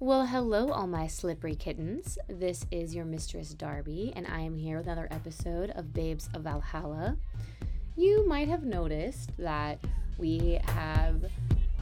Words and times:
Well, 0.00 0.26
hello, 0.26 0.68
all 0.68 0.86
my 0.86 1.08
slippery 1.08 1.56
kittens. 1.56 2.18
This 2.28 2.64
is 2.70 2.94
your 2.94 3.04
mistress 3.04 3.52
Darby, 3.52 4.12
and 4.14 4.28
I 4.28 4.38
am 4.38 4.56
here 4.56 4.76
with 4.76 4.86
another 4.86 5.08
episode 5.10 5.70
of 5.70 5.92
Babes 5.92 6.28
of 6.34 6.42
Valhalla. 6.42 7.16
You 7.96 8.24
might 8.28 8.46
have 8.46 8.62
noticed 8.62 9.32
that 9.38 9.80
we 10.16 10.60
have 10.76 11.24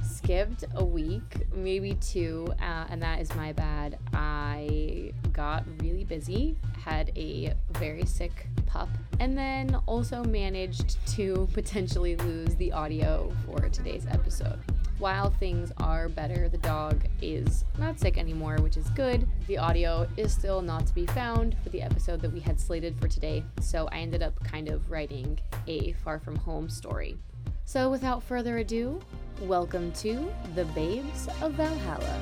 skipped 0.03 0.65
a 0.77 0.83
week, 0.83 1.47
maybe 1.55 1.93
two, 1.97 2.47
uh, 2.63 2.87
and 2.89 3.03
that 3.03 3.21
is 3.21 3.35
my 3.35 3.53
bad. 3.53 3.99
I 4.15 5.13
got 5.35 5.65
really 5.83 6.05
busy, 6.05 6.57
had 6.83 7.13
a 7.19 7.53
very 7.73 8.07
sick 8.07 8.47
pup, 8.65 8.89
and 9.21 9.37
then 9.37 9.79
also 9.85 10.25
managed 10.25 10.97
to 11.17 11.47
potentially 11.53 12.17
lose 12.17 12.57
the 12.57 12.73
audio 12.73 13.31
for 13.45 13.69
today's 13.69 14.07
episode. 14.11 14.59
While 14.99 15.29
things 15.29 15.73
are 15.77 16.09
better, 16.09 16.49
the 16.49 16.57
dog 16.57 17.05
is 17.21 17.67
not 17.77 18.01
sick 18.01 18.17
anymore, 18.17 18.57
which 18.63 18.79
is 18.79 18.89
good. 18.91 19.29
The 19.47 19.59
audio 19.59 20.09
is 20.17 20.33
still 20.33 20.63
not 20.63 20.87
to 20.87 20.95
be 20.95 21.05
found 21.05 21.55
for 21.63 21.69
the 21.69 21.83
episode 21.83 22.23
that 22.23 22.33
we 22.33 22.41
had 22.41 22.59
slated 22.59 22.97
for 22.99 23.07
today, 23.07 23.45
so 23.61 23.91
I 23.93 23.99
ended 23.99 24.23
up 24.23 24.43
kind 24.43 24.71
of 24.71 24.91
writing 24.91 25.39
a 25.67 25.93
far 26.03 26.19
from 26.19 26.37
home 26.37 26.71
story. 26.71 27.19
So, 27.67 27.91
without 27.91 28.23
further 28.23 28.57
ado, 28.57 28.99
welcome 29.43 29.93
to 29.93 30.33
The 30.55 30.65
Babes 30.65 31.29
of 31.43 31.53
Valhalla. 31.53 32.19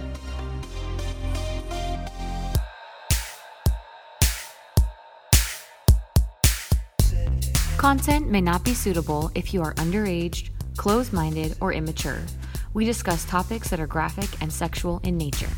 Content 7.76 8.28
may 8.28 8.40
not 8.40 8.64
be 8.64 8.74
suitable 8.74 9.30
if 9.36 9.54
you 9.54 9.62
are 9.62 9.74
underage, 9.74 10.48
closed 10.76 11.12
minded, 11.12 11.56
or 11.60 11.72
immature. 11.72 12.18
We 12.74 12.84
discuss 12.84 13.24
topics 13.24 13.70
that 13.70 13.78
are 13.78 13.86
graphic 13.86 14.28
and 14.42 14.52
sexual 14.52 15.00
in 15.04 15.16
nature. 15.16 15.48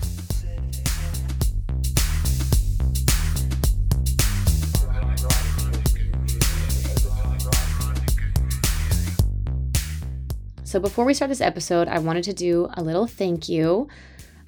So, 10.64 10.78
before 10.78 11.06
we 11.06 11.14
start 11.14 11.30
this 11.30 11.40
episode, 11.40 11.88
I 11.88 12.00
wanted 12.00 12.24
to 12.24 12.34
do 12.34 12.68
a 12.74 12.82
little 12.82 13.06
thank 13.06 13.48
you. 13.48 13.88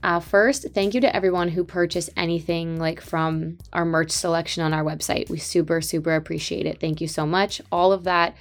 Uh, 0.02 0.20
first, 0.20 0.66
thank 0.74 0.92
you 0.92 1.00
to 1.00 1.16
everyone 1.16 1.48
who 1.48 1.64
purchased 1.64 2.10
anything 2.18 2.78
like 2.78 3.00
from 3.00 3.56
our 3.72 3.86
merch 3.86 4.10
selection 4.10 4.62
on 4.62 4.74
our 4.74 4.84
website. 4.84 5.30
We 5.30 5.38
super, 5.38 5.80
super 5.80 6.14
appreciate 6.14 6.66
it. 6.66 6.80
Thank 6.80 7.00
you 7.00 7.08
so 7.08 7.26
much. 7.26 7.62
All 7.72 7.92
of 7.92 8.04
that 8.04 8.36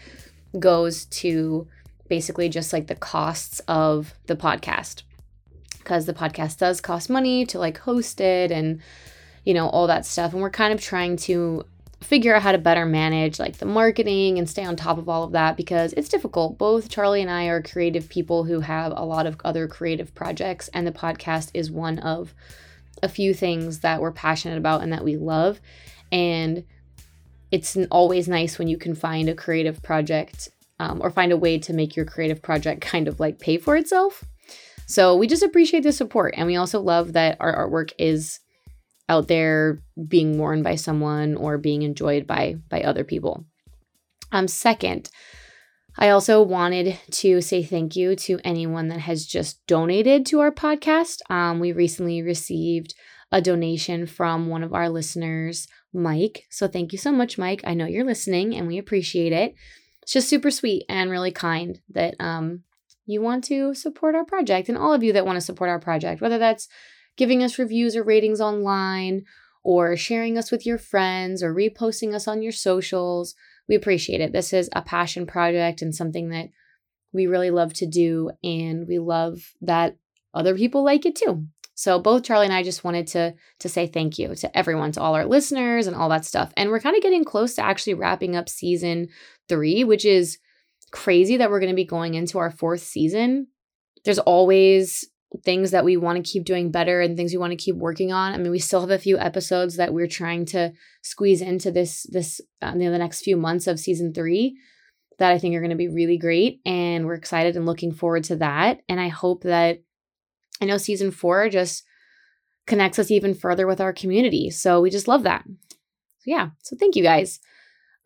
goes 0.60 1.06
to 1.06 1.68
basically 2.08 2.50
just 2.50 2.74
like 2.74 2.88
the 2.88 2.96
costs 2.96 3.60
of 3.68 4.14
the 4.26 4.36
podcast. 4.36 5.04
Because 5.78 6.06
the 6.06 6.14
podcast 6.14 6.58
does 6.58 6.82
cost 6.82 7.10
money 7.10 7.46
to 7.46 7.60
like 7.60 7.78
host 7.78 8.20
it 8.20 8.52
and 8.52 8.82
you 9.46 9.54
know 9.54 9.70
all 9.70 9.88
that 9.88 10.06
stuff. 10.06 10.34
And 10.34 10.42
we're 10.42 10.50
kind 10.50 10.74
of 10.74 10.82
trying 10.82 11.16
to 11.18 11.66
figure 12.02 12.36
out 12.36 12.44
how 12.44 12.52
to 12.52 12.58
better 12.58 12.86
manage 12.86 13.40
like 13.40 13.58
the 13.58 13.66
marketing 13.66 14.38
and 14.38 14.48
stay 14.48 14.64
on 14.64 14.76
top 14.76 14.98
of 14.98 15.10
all 15.10 15.24
of 15.24 15.32
that 15.32 15.58
because 15.58 15.94
it's 15.94 16.10
difficult. 16.10 16.58
Both 16.58 16.90
charlie 16.90 17.22
and 17.22 17.32
i 17.32 17.46
are 17.46 17.62
creative 17.62 18.10
people 18.10 18.44
who 18.44 18.60
have 18.60 18.94
a 18.96 19.06
lot 19.06 19.26
of 19.26 19.38
other 19.44 19.68
creative 19.68 20.14
projects 20.14 20.70
and 20.74 20.86
the 20.86 20.92
podcast 20.92 21.52
is 21.54 21.72
one 21.72 22.00
of 22.00 22.34
a 23.02 23.10
few 23.10 23.34
things 23.34 23.80
that 23.80 24.02
we're 24.02 24.12
passionate 24.12 24.58
about 24.58 24.82
and 24.82 24.92
that 24.94 25.04
we 25.04 25.18
love. 25.18 25.60
And 26.12 26.64
it's 27.52 27.78
always 27.92 28.28
nice 28.28 28.60
when 28.60 28.68
you 28.68 28.78
can 28.78 28.96
find 28.96 29.30
a 29.30 29.36
creative 29.36 29.82
project 29.82 30.50
um, 30.80 31.02
or 31.02 31.10
find 31.10 31.32
a 31.32 31.38
way 31.38 31.58
to 31.60 31.74
make 31.74 31.96
your 31.96 32.06
creative 32.06 32.42
project 32.42 32.82
kind 32.82 33.08
of 33.08 33.20
like 33.20 33.40
pay 33.40 33.58
for 33.58 33.76
itself. 33.76 34.24
So 34.86 35.16
we 35.16 35.28
just 35.28 35.44
appreciate 35.44 35.84
the 35.84 35.92
support. 35.92 36.34
And 36.38 36.48
we 36.48 36.56
also 36.56 36.80
love 36.80 37.14
that 37.14 37.38
our 37.40 37.68
artwork 37.68 37.92
is 38.00 38.40
out 39.10 39.28
there 39.28 39.82
being 40.08 40.38
worn 40.38 40.64
by 40.64 40.76
someone 40.76 41.36
or 41.36 41.58
being 41.58 41.82
enjoyed 41.82 42.28
by 42.28 42.56
by 42.70 42.82
other 42.82 43.04
people. 43.04 43.46
Um 44.32 44.48
second, 44.48 45.10
I 45.98 46.10
also 46.10 46.42
wanted 46.42 47.00
to 47.12 47.42
say 47.42 47.64
thank 47.64 47.96
you 47.96 48.16
to 48.18 48.40
anyone 48.44 48.90
that 48.90 49.00
has 49.00 49.26
just 49.26 49.66
donated 49.66 50.26
to 50.28 50.40
our 50.42 50.52
podcast. 50.52 51.22
Um, 51.30 51.60
we 51.60 51.72
recently 51.72 52.22
received 52.22 52.94
a 53.32 53.42
donation 53.42 54.06
from 54.06 54.48
one 54.48 54.64
of 54.64 54.74
our 54.74 54.90
listeners, 54.90 55.68
Mike. 55.94 56.46
So 56.50 56.68
thank 56.68 56.92
you 56.92 56.98
so 56.98 57.12
much, 57.12 57.38
Mike. 57.38 57.62
I 57.66 57.74
know 57.74 57.86
you're 57.86 58.06
listening 58.06 58.56
and 58.56 58.68
we 58.68 58.78
appreciate 58.78 59.34
it 59.34 59.56
it's 60.08 60.14
just 60.14 60.30
super 60.30 60.50
sweet 60.50 60.86
and 60.88 61.12
really 61.12 61.34
kind 61.34 61.82
that 61.90 62.16
um, 62.22 62.64
you 63.06 63.22
want 63.22 63.44
to 63.44 63.74
support 63.74 64.16
our 64.16 64.24
project 64.24 64.70
and 64.70 64.78
all 64.78 64.94
of 64.94 65.04
you 65.04 65.12
that 65.12 65.26
want 65.26 65.36
to 65.36 65.42
support 65.42 65.70
our 65.70 65.82
project, 65.82 66.22
whether 66.22 66.38
that's 66.38 66.70
giving 67.18 67.44
us 67.44 67.60
reviews 67.60 67.94
or 67.94 68.04
ratings 68.04 68.40
online 68.40 69.26
or 69.66 69.98
sharing 69.98 70.38
us 70.38 70.50
with 70.50 70.66
your 70.66 70.78
friends 70.78 71.44
or 71.44 71.54
reposting 71.54 72.14
us 72.14 72.26
on 72.26 72.42
your 72.42 72.54
socials. 72.54 73.36
We 73.68 73.76
appreciate 73.76 74.22
it. 74.22 74.32
This 74.32 74.54
is 74.54 74.70
a 74.72 74.82
passion 74.82 75.26
project 75.26 75.82
and 75.82 75.94
something 75.94 76.30
that 76.30 76.52
we 77.12 77.28
really 77.28 77.52
love 77.52 77.74
to 77.74 77.86
do, 77.86 78.32
and 78.42 78.88
we 78.88 79.00
love 79.00 79.56
that 79.60 79.98
other 80.34 80.56
people 80.56 80.86
like 80.86 81.06
it 81.06 81.18
too. 81.18 81.48
So 81.78 82.00
both 82.00 82.24
Charlie 82.24 82.46
and 82.46 82.54
I 82.56 82.64
just 82.64 82.84
wanted 82.84 83.06
to 83.08 83.36
to 83.60 83.70
say 83.70 83.86
thank 83.86 84.18
you 84.18 84.34
to 84.36 84.58
everyone, 84.58 84.94
to 84.94 85.02
all 85.02 85.16
our 85.16 85.26
listeners 85.26 85.86
and 85.86 85.96
all 85.96 86.10
that 86.10 86.26
stuff. 86.26 86.52
And 86.58 86.72
we're 86.72 86.80
kind 86.80 86.96
of 86.96 87.04
getting 87.04 87.24
close 87.24 87.54
to 87.56 87.64
actually 87.64 87.94
wrapping 87.94 88.36
up 88.36 88.50
season 88.50 89.10
three, 89.50 89.84
which 89.84 90.06
is 90.06 90.38
crazy 90.92 91.38
that 91.38 91.50
we're 91.50 91.60
going 91.60 91.72
to 91.72 91.76
be 91.76 91.86
going 91.86 92.14
into 92.14 92.40
our 92.40 92.52
fourth 92.52 92.82
season. 92.82 93.48
There's 94.06 94.20
always 94.20 95.06
things 95.44 95.72
that 95.72 95.84
we 95.84 95.98
want 95.98 96.24
to 96.24 96.32
keep 96.32 96.46
doing 96.46 96.72
better 96.72 97.02
and 97.02 97.18
things 97.18 97.34
we 97.34 97.38
want 97.38 97.52
to 97.52 97.58
keep 97.58 97.76
working 97.76 98.14
on. 98.14 98.34
I 98.34 98.38
mean, 98.38 98.52
we 98.52 98.60
still 98.60 98.82
have 98.82 98.92
a 98.92 98.98
few 98.98 99.18
episodes 99.18 99.76
that 99.76 99.94
we're 99.94 100.08
trying 100.08 100.46
to 100.48 100.72
squeeze 101.02 101.42
into 101.42 101.72
this 101.72 102.06
this 102.10 102.40
uh, 102.62 102.74
you 102.76 102.86
know, 102.86 102.92
the 102.92 102.98
next 102.98 103.22
few 103.22 103.36
months 103.36 103.68
of 103.68 103.80
season 103.80 104.14
3 104.14 104.58
that 105.20 105.32
I 105.32 105.40
think 105.40 105.56
are 105.56 105.60
going 105.60 105.72
to 105.72 105.76
be 105.76 105.90
really 105.90 106.18
great 106.18 106.62
and 106.66 107.06
we're 107.06 107.16
excited 107.16 107.56
and 107.56 107.66
looking 107.66 107.92
forward 107.92 108.24
to 108.26 108.36
that. 108.38 108.80
And 108.88 109.00
I 109.00 109.08
hope 109.08 109.44
that 109.44 109.82
I 110.62 110.66
know 110.66 110.78
season 110.78 111.12
4 111.12 111.50
just 111.50 111.84
connects 112.66 113.00
us 113.00 113.12
even 113.12 113.34
further 113.34 113.66
with 113.66 113.82
our 113.82 113.94
community. 113.94 114.50
So 114.50 114.82
we 114.82 114.90
just 114.90 115.08
love 115.08 115.24
that. 115.24 115.44
So 115.70 116.26
yeah, 116.26 116.50
so 116.62 116.76
thank 116.80 116.96
you 116.96 117.04
guys. 117.04 117.40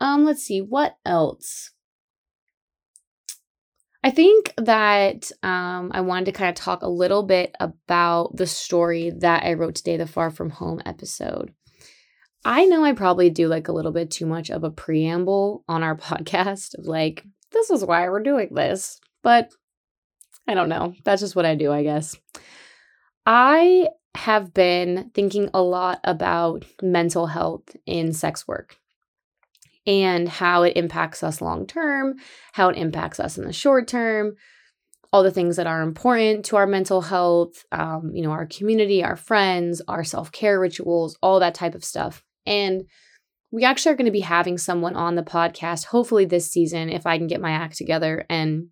Um, 0.02 0.26
let's 0.26 0.44
see, 0.44 0.62
what 0.62 0.98
else? 1.06 1.72
I 4.04 4.10
think 4.10 4.52
that 4.58 5.32
um, 5.44 5.92
I 5.94 6.02
wanted 6.02 6.26
to 6.26 6.32
kind 6.32 6.50
of 6.50 6.56
talk 6.56 6.82
a 6.82 6.90
little 6.90 7.22
bit 7.22 7.56
about 7.60 8.36
the 8.36 8.48
story 8.48 9.12
that 9.20 9.44
I 9.44 9.54
wrote 9.54 9.76
today, 9.76 9.98
the 9.98 10.08
Far 10.08 10.32
From 10.32 10.50
Home 10.50 10.82
episode. 10.88 11.54
I 12.44 12.66
know 12.66 12.84
I 12.84 12.94
probably 12.94 13.30
do 13.30 13.48
like 13.48 13.68
a 13.68 13.72
little 13.72 13.92
bit 13.92 14.10
too 14.10 14.26
much 14.26 14.50
of 14.50 14.64
a 14.64 14.72
preamble 14.72 15.64
on 15.68 15.84
our 15.84 15.96
podcast 15.98 16.76
of 16.80 16.88
like, 16.88 17.24
this 17.52 17.70
is 17.70 17.86
why 17.86 18.10
we're 18.10 18.24
doing 18.24 18.50
this. 18.56 19.00
But 19.22 19.52
I 20.48 20.56
don't 20.56 20.70
know. 20.70 20.96
That's 21.06 21.22
just 21.22 21.36
what 21.36 21.46
I 21.46 21.54
do, 21.54 21.72
I 21.72 21.84
guess. 21.84 22.16
I 23.28 23.90
have 24.16 24.52
been 24.52 25.12
thinking 25.14 25.52
a 25.54 25.62
lot 25.62 26.00
about 26.04 26.66
mental 26.82 27.28
health 27.28 27.76
in 27.86 28.14
sex 28.14 28.48
work 28.48 28.81
and 29.86 30.30
how 30.30 30.64
it 30.64 30.78
impacts 30.78 31.24
us 31.24 31.42
long 31.42 31.66
term, 31.66 32.16
how 32.54 32.70
it 32.70 32.78
impacts 32.78 33.20
us 33.20 33.38
in 33.38 33.46
the 33.46 33.54
short 33.54 33.88
term, 33.88 34.36
all 35.12 35.24
the 35.24 35.32
things 35.32 35.56
that 35.58 35.68
are 35.68 35.82
important 35.82 36.46
to 36.46 36.56
our 36.56 36.68
mental 36.68 37.02
health, 37.02 37.66
um, 37.72 38.12
you 38.14 38.22
know, 38.22 38.32
our 38.32 38.46
community, 38.46 39.04
our 39.04 39.16
friends, 39.16 39.82
our 39.88 40.04
self 40.04 40.32
care 40.32 40.60
rituals, 40.60 41.18
all 41.22 41.40
that 41.40 41.56
type 41.56 41.76
of 41.76 41.84
stuff. 41.84 42.24
And 42.46 42.84
we 43.52 43.66
actually 43.66 43.92
are 43.92 43.98
going 43.98 44.06
to 44.06 44.12
be 44.12 44.22
having 44.22 44.58
someone 44.58 44.96
on 44.96 45.16
the 45.16 45.24
podcast, 45.24 45.86
hopefully 45.86 46.26
this 46.26 46.50
season, 46.50 46.90
if 46.90 47.06
I 47.06 47.18
can 47.18 47.28
get 47.28 47.42
my 47.42 47.52
act 47.52 47.78
together 47.78 48.26
and 48.30 48.68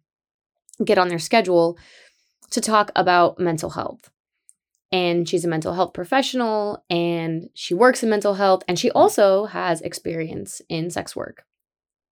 get 0.85 0.97
on 0.97 1.09
their 1.09 1.19
schedule 1.19 1.77
to 2.51 2.61
talk 2.61 2.91
about 2.95 3.39
mental 3.39 3.71
health 3.71 4.09
and 4.91 5.27
she's 5.29 5.45
a 5.45 5.49
mental 5.49 5.73
health 5.73 5.93
professional 5.93 6.83
and 6.89 7.49
she 7.53 7.73
works 7.73 8.01
in 8.03 8.09
mental 8.09 8.35
health 8.35 8.63
and 8.67 8.79
she 8.79 8.89
also 8.91 9.45
has 9.45 9.81
experience 9.81 10.61
in 10.69 10.89
sex 10.89 11.15
work. 11.15 11.43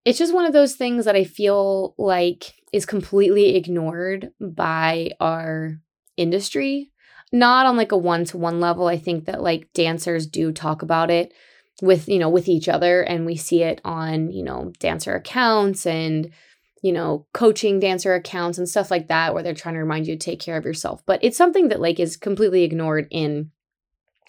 It's 0.06 0.20
just 0.20 0.34
one 0.34 0.46
of 0.46 0.54
those 0.54 0.76
things 0.76 1.06
that 1.06 1.16
I 1.16 1.24
feel 1.24 1.96
like 1.98 2.54
is 2.72 2.86
completely 2.86 3.56
ignored 3.56 4.32
by 4.40 5.12
our 5.20 5.80
industry. 6.16 6.92
Not 7.34 7.66
on 7.66 7.76
like 7.76 7.92
a 7.92 7.98
one 7.98 8.24
to 8.26 8.38
one 8.38 8.62
level. 8.62 8.88
I 8.88 8.98
think 8.98 9.26
that 9.26 9.42
like 9.42 9.74
dancers 9.74 10.26
do 10.26 10.54
talk 10.54 10.82
about 10.82 11.12
it 11.12 11.34
with, 11.82 12.08
you 12.08 12.20
know, 12.20 12.30
with 12.30 12.48
each 12.48 12.70
other 12.70 13.02
and 13.02 13.26
we 13.26 13.36
see 13.36 13.64
it 13.64 13.82
on, 13.84 14.32
you 14.32 14.44
know, 14.44 14.72
dancer 14.80 15.14
accounts 15.14 15.86
and 15.86 16.32
you 16.82 16.92
know, 16.92 17.26
coaching 17.34 17.80
dancer 17.80 18.14
accounts 18.14 18.58
and 18.58 18.70
stuff 18.70 18.92
like 18.92 19.08
that 19.08 19.34
where 19.34 19.44
they're 19.44 19.54
trying 19.54 19.76
to 19.76 19.80
remind 19.80 20.08
you 20.08 20.16
to 20.16 20.26
take 20.26 20.40
care 20.40 20.58
of 20.58 20.66
yourself. 20.66 21.04
But 21.06 21.20
it's 21.24 21.38
something 21.38 21.70
that 21.70 21.82
like 21.82 22.00
is 22.00 22.18
completely 22.18 22.64
ignored 22.64 23.08
in 23.12 23.52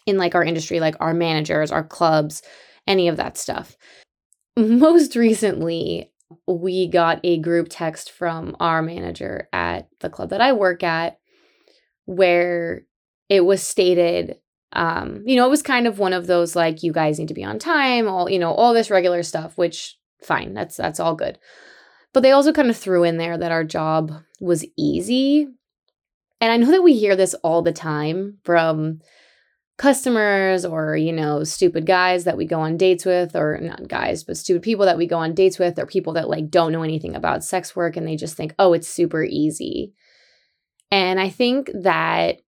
in 0.06 0.16
like 0.16 0.34
our 0.34 0.44
industry, 0.44 0.80
like 0.80 0.96
our 1.00 1.12
managers, 1.12 1.70
our 1.70 1.84
clubs, 1.84 2.42
any 2.86 3.08
of 3.08 3.16
that 3.18 3.36
stuff. 3.36 3.76
Most 4.56 5.16
recently, 5.16 6.12
we 6.46 6.88
got 6.88 7.20
a 7.22 7.38
group 7.38 7.68
text 7.70 8.10
from 8.10 8.56
our 8.58 8.82
manager 8.82 9.48
at 9.52 9.88
the 10.00 10.10
club 10.10 10.30
that 10.30 10.40
I 10.40 10.52
work 10.52 10.82
at 10.82 11.18
where 12.06 12.86
it 13.28 13.44
was 13.44 13.62
stated 13.62 14.38
um, 14.72 15.22
you 15.24 15.36
know, 15.36 15.46
it 15.46 15.50
was 15.50 15.62
kind 15.62 15.86
of 15.86 15.98
one 15.98 16.12
of 16.12 16.26
those 16.26 16.54
like 16.54 16.82
you 16.82 16.92
guys 16.92 17.18
need 17.18 17.28
to 17.28 17.34
be 17.34 17.44
on 17.44 17.58
time, 17.58 18.06
all 18.06 18.28
you 18.28 18.38
know, 18.38 18.52
all 18.52 18.74
this 18.74 18.90
regular 18.90 19.22
stuff, 19.22 19.56
which 19.56 19.98
fine, 20.22 20.52
that's 20.52 20.76
that's 20.76 21.00
all 21.00 21.14
good. 21.14 21.38
But 22.12 22.22
they 22.22 22.32
also 22.32 22.52
kind 22.52 22.70
of 22.70 22.76
threw 22.76 23.04
in 23.04 23.18
there 23.18 23.36
that 23.36 23.52
our 23.52 23.64
job 23.64 24.12
was 24.40 24.64
easy. 24.76 25.48
And 26.40 26.52
I 26.52 26.56
know 26.56 26.70
that 26.70 26.82
we 26.82 26.96
hear 26.96 27.16
this 27.16 27.34
all 27.42 27.62
the 27.62 27.72
time 27.72 28.38
from 28.44 29.00
customers 29.76 30.64
or, 30.64 30.96
you 30.96 31.12
know, 31.12 31.44
stupid 31.44 31.86
guys 31.86 32.24
that 32.24 32.36
we 32.36 32.44
go 32.44 32.60
on 32.60 32.76
dates 32.76 33.04
with, 33.04 33.36
or 33.36 33.58
not 33.60 33.88
guys, 33.88 34.24
but 34.24 34.36
stupid 34.36 34.62
people 34.62 34.84
that 34.86 34.98
we 34.98 35.06
go 35.06 35.18
on 35.18 35.34
dates 35.34 35.58
with, 35.58 35.78
or 35.78 35.86
people 35.86 36.12
that 36.14 36.28
like 36.28 36.50
don't 36.50 36.72
know 36.72 36.82
anything 36.82 37.14
about 37.14 37.44
sex 37.44 37.76
work 37.76 37.96
and 37.96 38.06
they 38.06 38.16
just 38.16 38.36
think, 38.36 38.54
oh, 38.58 38.72
it's 38.72 38.88
super 38.88 39.22
easy. 39.22 39.92
And 40.90 41.20
I 41.20 41.28
think 41.28 41.70
that 41.74 42.38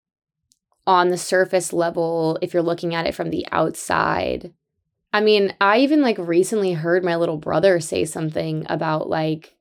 on 0.86 1.10
the 1.10 1.18
surface 1.18 1.72
level, 1.72 2.38
if 2.42 2.52
you're 2.52 2.62
looking 2.62 2.94
at 2.94 3.06
it 3.06 3.14
from 3.14 3.30
the 3.30 3.46
outside, 3.52 4.52
I 5.12 5.20
mean, 5.20 5.54
I 5.60 5.78
even 5.78 6.02
like 6.02 6.18
recently 6.18 6.72
heard 6.72 7.04
my 7.04 7.16
little 7.16 7.36
brother 7.36 7.80
say 7.80 8.04
something 8.04 8.64
about 8.68 9.08
like 9.08 9.56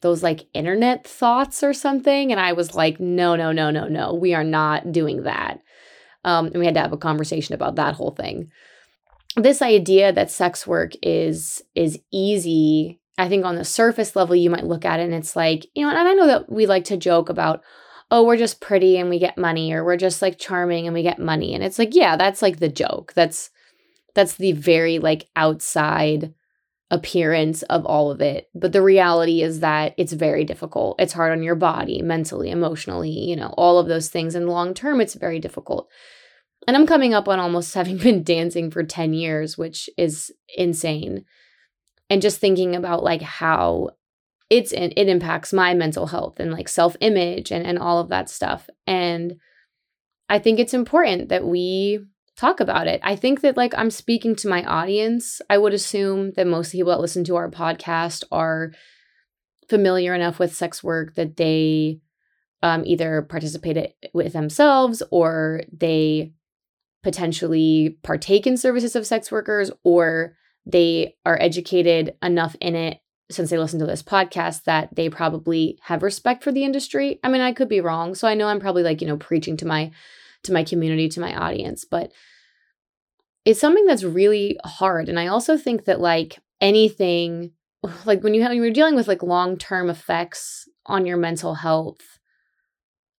those 0.00 0.22
like 0.22 0.46
internet 0.54 1.06
thoughts 1.06 1.62
or 1.62 1.72
something. 1.72 2.30
And 2.30 2.40
I 2.40 2.52
was 2.52 2.74
like, 2.74 3.00
no, 3.00 3.36
no, 3.36 3.52
no, 3.52 3.70
no, 3.70 3.88
no, 3.88 4.14
we 4.14 4.34
are 4.34 4.44
not 4.44 4.92
doing 4.92 5.24
that. 5.24 5.60
Um, 6.24 6.46
and 6.46 6.58
we 6.58 6.64
had 6.64 6.74
to 6.74 6.80
have 6.80 6.92
a 6.92 6.98
conversation 6.98 7.54
about 7.54 7.76
that 7.76 7.94
whole 7.94 8.12
thing. 8.12 8.50
This 9.36 9.60
idea 9.62 10.12
that 10.12 10.30
sex 10.30 10.66
work 10.66 10.92
is 11.02 11.60
is 11.74 11.98
easy, 12.12 13.00
I 13.18 13.28
think 13.28 13.44
on 13.44 13.56
the 13.56 13.64
surface 13.64 14.16
level, 14.16 14.34
you 14.34 14.50
might 14.50 14.66
look 14.66 14.84
at 14.84 15.00
it 15.00 15.04
and 15.04 15.14
it's 15.14 15.36
like, 15.36 15.66
you 15.74 15.84
know, 15.84 15.90
and 15.90 16.08
I 16.08 16.14
know 16.14 16.26
that 16.26 16.50
we 16.50 16.66
like 16.66 16.84
to 16.84 16.96
joke 16.96 17.28
about, 17.28 17.62
oh, 18.10 18.24
we're 18.24 18.36
just 18.36 18.60
pretty 18.60 18.96
and 18.96 19.10
we 19.10 19.18
get 19.18 19.38
money, 19.38 19.72
or 19.72 19.84
we're 19.84 19.96
just 19.96 20.22
like 20.22 20.38
charming 20.38 20.86
and 20.86 20.94
we 20.94 21.02
get 21.02 21.18
money. 21.18 21.54
And 21.54 21.62
it's 21.62 21.78
like, 21.78 21.94
yeah, 21.94 22.16
that's 22.16 22.42
like 22.42 22.58
the 22.58 22.68
joke. 22.68 23.12
That's 23.14 23.50
that's 24.14 24.36
the 24.36 24.52
very 24.52 24.98
like 24.98 25.28
outside 25.36 26.34
appearance 26.90 27.62
of 27.64 27.84
all 27.84 28.10
of 28.10 28.20
it. 28.20 28.48
But 28.54 28.72
the 28.72 28.82
reality 28.82 29.42
is 29.42 29.60
that 29.60 29.94
it's 29.96 30.12
very 30.12 30.44
difficult. 30.44 31.00
It's 31.00 31.12
hard 31.12 31.32
on 31.32 31.42
your 31.42 31.56
body, 31.56 32.02
mentally, 32.02 32.50
emotionally, 32.50 33.10
you 33.10 33.36
know, 33.36 33.52
all 33.56 33.78
of 33.78 33.88
those 33.88 34.08
things. 34.08 34.34
And 34.34 34.48
long 34.48 34.74
term, 34.74 35.00
it's 35.00 35.14
very 35.14 35.40
difficult. 35.40 35.88
And 36.66 36.76
I'm 36.76 36.86
coming 36.86 37.12
up 37.12 37.28
on 37.28 37.40
almost 37.40 37.74
having 37.74 37.98
been 37.98 38.22
dancing 38.22 38.70
for 38.70 38.82
10 38.82 39.12
years, 39.12 39.58
which 39.58 39.90
is 39.98 40.32
insane. 40.56 41.24
And 42.08 42.22
just 42.22 42.38
thinking 42.38 42.76
about 42.76 43.02
like 43.02 43.22
how 43.22 43.90
it's 44.50 44.72
it 44.72 44.92
impacts 45.08 45.52
my 45.52 45.74
mental 45.74 46.06
health 46.06 46.38
and 46.38 46.52
like 46.52 46.68
self-image 46.68 47.50
and, 47.50 47.66
and 47.66 47.78
all 47.78 47.98
of 47.98 48.10
that 48.10 48.28
stuff. 48.28 48.68
And 48.86 49.36
I 50.28 50.38
think 50.38 50.58
it's 50.60 50.74
important 50.74 51.30
that 51.30 51.44
we 51.44 52.04
talk 52.36 52.60
about 52.60 52.86
it. 52.86 53.00
I 53.02 53.16
think 53.16 53.40
that 53.42 53.56
like 53.56 53.74
I'm 53.76 53.90
speaking 53.90 54.34
to 54.36 54.48
my 54.48 54.64
audience. 54.64 55.40
I 55.48 55.58
would 55.58 55.74
assume 55.74 56.32
that 56.32 56.46
most 56.46 56.72
people 56.72 56.90
that 56.90 57.00
listen 57.00 57.24
to 57.24 57.36
our 57.36 57.50
podcast 57.50 58.24
are 58.32 58.72
familiar 59.68 60.14
enough 60.14 60.38
with 60.38 60.54
sex 60.54 60.82
work 60.82 61.14
that 61.14 61.36
they 61.36 62.00
um, 62.62 62.82
either 62.86 63.22
participate 63.22 63.94
with 64.12 64.32
themselves 64.32 65.02
or 65.10 65.62
they 65.72 66.32
potentially 67.02 67.98
partake 68.02 68.46
in 68.46 68.56
services 68.56 68.96
of 68.96 69.06
sex 69.06 69.30
workers 69.30 69.70
or 69.84 70.36
they 70.66 71.14
are 71.26 71.38
educated 71.40 72.16
enough 72.22 72.56
in 72.60 72.74
it 72.74 73.00
since 73.30 73.50
they 73.50 73.58
listen 73.58 73.78
to 73.78 73.86
this 73.86 74.02
podcast 74.02 74.64
that 74.64 74.94
they 74.94 75.08
probably 75.08 75.78
have 75.82 76.02
respect 76.02 76.42
for 76.42 76.52
the 76.52 76.64
industry. 76.64 77.20
I 77.22 77.28
mean, 77.28 77.42
I 77.42 77.52
could 77.52 77.68
be 77.68 77.80
wrong. 77.80 78.14
So 78.14 78.26
I 78.26 78.34
know 78.34 78.48
I'm 78.48 78.60
probably 78.60 78.82
like, 78.82 79.00
you 79.00 79.06
know, 79.06 79.16
preaching 79.16 79.56
to 79.58 79.66
my 79.66 79.90
to 80.44 80.52
my 80.52 80.64
community, 80.64 81.08
to 81.10 81.20
my 81.20 81.34
audience, 81.34 81.84
but 81.84 82.12
it's 83.44 83.60
something 83.60 83.84
that's 83.84 84.04
really 84.04 84.58
hard. 84.64 85.08
And 85.08 85.18
I 85.18 85.26
also 85.26 85.56
think 85.56 85.84
that 85.84 86.00
like 86.00 86.38
anything 86.60 87.52
like 88.04 88.22
when 88.22 88.34
you 88.34 88.42
have, 88.42 88.50
when 88.50 88.62
you're 88.62 88.70
dealing 88.70 88.96
with 88.96 89.08
like 89.08 89.22
long-term 89.22 89.90
effects 89.90 90.68
on 90.86 91.06
your 91.06 91.16
mental 91.16 91.54
health, 91.54 92.00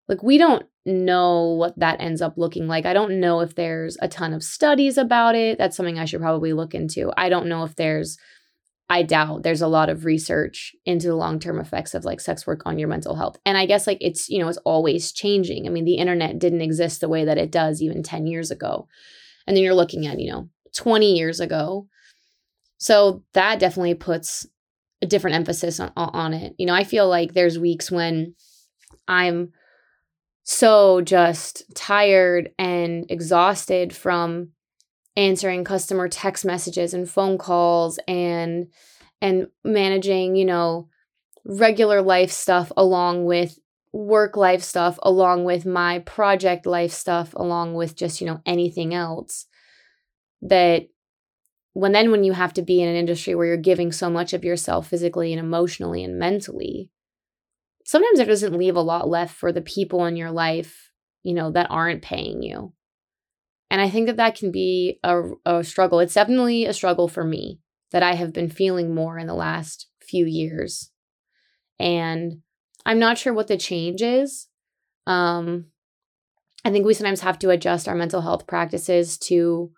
like 0.07 0.23
we 0.23 0.37
don't 0.37 0.65
know 0.85 1.53
what 1.53 1.77
that 1.79 1.99
ends 1.99 2.21
up 2.21 2.37
looking 2.37 2.67
like. 2.67 2.85
I 2.85 2.93
don't 2.93 3.19
know 3.19 3.39
if 3.39 3.55
there's 3.55 3.97
a 4.01 4.07
ton 4.07 4.33
of 4.33 4.43
studies 4.43 4.97
about 4.97 5.35
it. 5.35 5.57
That's 5.57 5.75
something 5.75 5.97
I 5.97 6.05
should 6.05 6.21
probably 6.21 6.53
look 6.53 6.75
into. 6.75 7.11
I 7.17 7.29
don't 7.29 7.47
know 7.47 7.63
if 7.63 7.75
there's 7.75 8.17
I 8.89 9.01
doubt 9.01 9.43
there's 9.43 9.61
a 9.61 9.67
lot 9.67 9.89
of 9.89 10.05
research 10.05 10.75
into 10.85 11.07
the 11.07 11.15
long-term 11.15 11.59
effects 11.59 11.95
of 11.95 12.05
like 12.05 12.19
sex 12.19 12.45
work 12.45 12.61
on 12.65 12.77
your 12.77 12.87
mental 12.87 13.15
health. 13.15 13.37
And 13.45 13.57
I 13.57 13.65
guess 13.65 13.87
like 13.87 13.97
it's, 13.99 14.29
you 14.29 14.39
know, 14.39 14.47
it's 14.47 14.59
always 14.59 15.11
changing. 15.11 15.65
I 15.65 15.69
mean, 15.71 15.85
the 15.85 15.95
internet 15.95 16.37
didn't 16.37 16.61
exist 16.61 17.01
the 17.01 17.09
way 17.09 17.25
that 17.25 17.39
it 17.39 17.51
does 17.51 17.81
even 17.81 18.03
10 18.03 18.27
years 18.27 18.51
ago. 18.51 18.87
And 19.47 19.57
then 19.57 19.63
you're 19.63 19.73
looking 19.73 20.05
at, 20.05 20.19
you 20.19 20.31
know, 20.31 20.49
20 20.75 21.15
years 21.15 21.39
ago. 21.39 21.87
So 22.77 23.23
that 23.33 23.59
definitely 23.59 23.95
puts 23.95 24.45
a 25.01 25.07
different 25.07 25.35
emphasis 25.35 25.79
on, 25.79 25.91
on 25.95 26.33
it. 26.33 26.53
You 26.59 26.67
know, 26.67 26.75
I 26.75 26.83
feel 26.83 27.09
like 27.09 27.33
there's 27.33 27.57
weeks 27.57 27.89
when 27.89 28.35
I'm 29.07 29.51
so 30.43 31.01
just 31.01 31.63
tired 31.75 32.51
and 32.59 33.05
exhausted 33.09 33.95
from 33.95 34.49
answering 35.17 35.63
customer 35.63 36.07
text 36.07 36.45
messages 36.45 36.93
and 36.93 37.09
phone 37.09 37.37
calls 37.37 37.99
and 38.07 38.67
and 39.21 39.47
managing, 39.63 40.35
you 40.35 40.45
know, 40.45 40.89
regular 41.45 42.01
life 42.01 42.31
stuff 42.31 42.71
along 42.75 43.25
with 43.25 43.57
work 43.93 44.35
life 44.35 44.61
stuff 44.61 44.99
along 45.03 45.45
with 45.45 45.65
my 45.65 45.99
project 45.99 46.65
life 46.65 46.91
stuff 46.91 47.33
along 47.35 47.73
with 47.73 47.95
just, 47.95 48.19
you 48.19 48.27
know, 48.27 48.41
anything 48.45 48.93
else 48.93 49.45
that 50.41 50.87
when 51.73 51.91
then 51.91 52.11
when 52.11 52.23
you 52.23 52.33
have 52.33 52.53
to 52.53 52.61
be 52.61 52.81
in 52.81 52.89
an 52.89 52.95
industry 52.95 53.35
where 53.35 53.47
you're 53.47 53.57
giving 53.57 53.91
so 53.91 54.09
much 54.09 54.33
of 54.33 54.43
yourself 54.43 54.87
physically 54.87 55.33
and 55.33 55.39
emotionally 55.39 56.03
and 56.03 56.17
mentally, 56.17 56.89
sometimes 57.85 58.19
it 58.19 58.27
doesn't 58.27 58.57
leave 58.57 58.75
a 58.75 58.81
lot 58.81 59.09
left 59.09 59.35
for 59.35 59.51
the 59.51 59.61
people 59.61 60.05
in 60.05 60.15
your 60.15 60.31
life, 60.31 60.91
you 61.23 61.33
know, 61.33 61.51
that 61.51 61.67
aren't 61.69 62.01
paying 62.01 62.41
you. 62.41 62.73
And 63.69 63.81
I 63.81 63.89
think 63.89 64.07
that 64.07 64.17
that 64.17 64.35
can 64.35 64.51
be 64.51 64.99
a, 65.03 65.21
a 65.45 65.63
struggle. 65.63 65.99
It's 65.99 66.13
definitely 66.13 66.65
a 66.65 66.73
struggle 66.73 67.07
for 67.07 67.23
me 67.23 67.59
that 67.91 68.03
I 68.03 68.13
have 68.13 68.33
been 68.33 68.49
feeling 68.49 68.93
more 68.93 69.17
in 69.17 69.27
the 69.27 69.33
last 69.33 69.87
few 70.01 70.25
years. 70.25 70.91
And 71.79 72.41
I'm 72.85 72.99
not 72.99 73.17
sure 73.17 73.33
what 73.33 73.47
the 73.47 73.57
change 73.57 74.01
is. 74.01 74.47
Um, 75.07 75.67
I 76.63 76.71
think 76.71 76.85
we 76.85 76.93
sometimes 76.93 77.21
have 77.21 77.39
to 77.39 77.49
adjust 77.49 77.87
our 77.87 77.95
mental 77.95 78.21
health 78.21 78.47
practices 78.47 79.17
to 79.19 79.71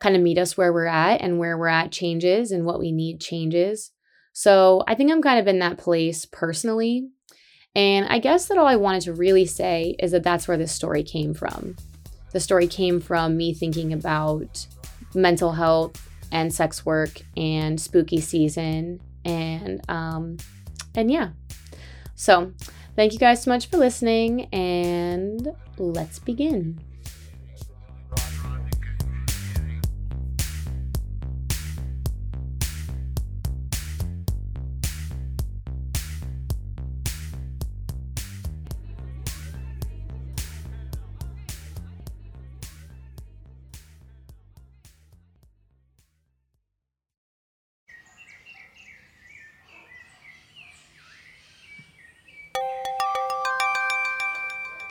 kind 0.00 0.16
of 0.16 0.22
meet 0.22 0.38
us 0.38 0.56
where 0.56 0.72
we're 0.72 0.86
at 0.86 1.20
and 1.20 1.38
where 1.38 1.56
we're 1.56 1.68
at 1.68 1.92
changes 1.92 2.50
and 2.50 2.64
what 2.64 2.80
we 2.80 2.92
need 2.92 3.20
changes. 3.20 3.90
So 4.32 4.82
I 4.86 4.94
think 4.94 5.10
I'm 5.10 5.22
kind 5.22 5.38
of 5.38 5.46
in 5.46 5.60
that 5.60 5.78
place 5.78 6.26
personally. 6.26 7.08
And 7.74 8.06
I 8.06 8.18
guess 8.18 8.46
that 8.46 8.58
all 8.58 8.66
I 8.66 8.76
wanted 8.76 9.02
to 9.02 9.12
really 9.12 9.46
say 9.46 9.96
is 9.98 10.12
that 10.12 10.22
that's 10.22 10.46
where 10.46 10.56
this 10.56 10.72
story 10.72 11.02
came 11.02 11.34
from 11.34 11.76
the 12.34 12.40
story 12.40 12.66
came 12.66 13.00
from 13.00 13.36
me 13.36 13.54
thinking 13.54 13.92
about 13.92 14.66
mental 15.14 15.52
health 15.52 16.10
and 16.32 16.52
sex 16.52 16.84
work 16.84 17.22
and 17.36 17.80
spooky 17.80 18.20
season 18.20 19.00
and 19.24 19.80
um 19.88 20.36
and 20.96 21.10
yeah. 21.10 21.30
So 22.16 22.52
thank 22.96 23.12
you 23.12 23.18
guys 23.18 23.44
so 23.44 23.50
much 23.50 23.70
for 23.70 23.78
listening 23.78 24.46
and 24.52 25.54
let's 25.78 26.18
begin 26.18 26.80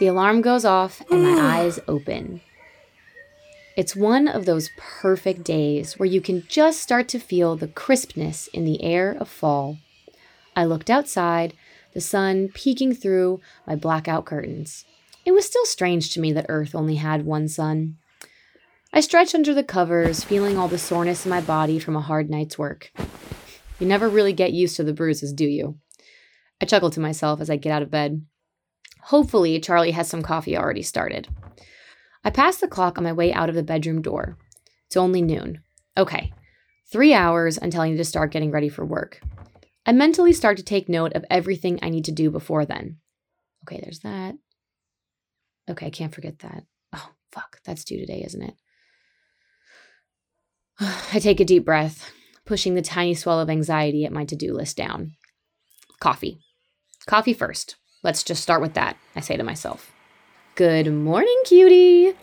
The 0.04 0.10
alarm 0.10 0.42
goes 0.42 0.66
off 0.66 1.02
and 1.10 1.24
my 1.24 1.42
eyes 1.62 1.80
open. 1.88 2.42
It's 3.78 3.96
one 3.96 4.28
of 4.28 4.46
those 4.46 4.70
perfect 4.76 5.46
days 5.46 5.98
where 5.98 6.06
you 6.06 6.20
can 6.20 6.44
just 6.50 6.82
start 6.82 7.08
to 7.08 7.20
feel 7.20 7.56
the 7.56 7.70
crispness 7.70 8.48
in 8.48 8.66
the 8.66 8.84
air 8.84 9.16
of 9.18 9.30
fall. 9.30 9.78
I 10.58 10.66
looked 10.66 10.90
outside, 10.90 11.54
the 11.94 12.02
sun 12.02 12.50
peeking 12.54 12.94
through 12.94 13.40
my 13.66 13.78
blackout 13.78 14.26
curtains. 14.26 14.84
It 15.24 15.32
was 15.32 15.46
still 15.46 15.64
strange 15.64 16.10
to 16.10 16.20
me 16.20 16.34
that 16.34 16.48
Earth 16.50 16.76
only 16.76 16.96
had 16.96 17.26
one 17.26 17.48
sun. 17.48 17.96
I 18.92 19.00
stretched 19.00 19.34
under 19.34 19.54
the 19.54 19.64
covers, 19.64 20.22
feeling 20.22 20.58
all 20.58 20.68
the 20.68 20.78
soreness 20.78 21.26
in 21.26 21.30
my 21.30 21.40
body 21.40 21.80
from 21.80 21.96
a 21.96 22.02
hard 22.02 22.30
night's 22.30 22.60
work. 22.60 22.92
You 23.80 23.88
never 23.88 24.10
really 24.10 24.34
get 24.34 24.52
used 24.52 24.76
to 24.76 24.84
the 24.84 24.92
bruises, 24.92 25.32
do 25.32 25.46
you? 25.46 25.78
I 26.60 26.66
chuckle 26.66 26.90
to 26.90 27.00
myself 27.00 27.40
as 27.40 27.50
I 27.50 27.56
get 27.56 27.72
out 27.72 27.84
of 27.84 27.90
bed. 27.90 28.26
Hopefully, 29.08 29.60
Charlie 29.60 29.92
has 29.92 30.08
some 30.08 30.22
coffee 30.22 30.58
already 30.58 30.82
started. 30.82 31.28
I 32.24 32.30
pass 32.30 32.58
the 32.58 32.68
clock 32.68 32.98
on 32.98 33.04
my 33.04 33.12
way 33.12 33.34
out 33.34 33.50
of 33.50 33.56
the 33.56 33.64
bedroom 33.64 34.02
door. 34.02 34.38
It's 34.88 34.96
only 34.96 35.22
noon. 35.22 35.62
Okay, 35.98 36.32
three 36.92 37.14
hours 37.14 37.58
until 37.58 37.82
I 37.82 37.90
need 37.90 37.98
to 37.98 38.06
start 38.06 38.32
getting 38.32 38.52
ready 38.52 38.70
for 38.70 38.86
work. 38.86 39.20
I 39.86 39.92
mentally 39.92 40.32
start 40.32 40.58
to 40.58 40.64
take 40.64 40.88
note 40.88 41.14
of 41.14 41.26
everything 41.30 41.80
I 41.82 41.90
need 41.90 42.06
to 42.06 42.12
do 42.12 42.32
before 42.32 42.66
then. 42.66 43.00
Okay, 43.66 43.82
there's 43.82 44.00
that. 44.00 44.36
Okay, 45.70 45.88
I 45.88 45.90
can't 45.90 46.16
forget 46.16 46.40
that. 46.40 46.64
Oh, 46.94 47.10
fuck, 47.32 47.60
that's 47.66 47.84
due 47.84 48.00
today, 48.00 48.24
isn't 48.26 48.42
it? 48.42 48.56
I 51.14 51.20
take 51.20 51.42
a 51.42 51.46
deep 51.46 51.66
breath, 51.66 52.12
pushing 52.46 52.76
the 52.76 52.82
tiny 52.82 53.14
swell 53.14 53.40
of 53.40 53.50
anxiety 53.50 54.06
at 54.06 54.14
my 54.14 54.24
to 54.26 54.36
do 54.36 54.54
list 54.54 54.78
down. 54.78 55.14
Coffee. 56.00 56.40
Coffee 57.06 57.34
first. 57.34 57.76
Let's 58.04 58.22
just 58.22 58.44
start 58.44 58.62
with 58.62 58.74
that, 58.74 58.98
I 59.16 59.22
say 59.22 59.38
to 59.38 59.44
myself. 59.44 59.92
Good 60.56 60.92
morning, 60.92 61.42
cutie. 61.46 62.14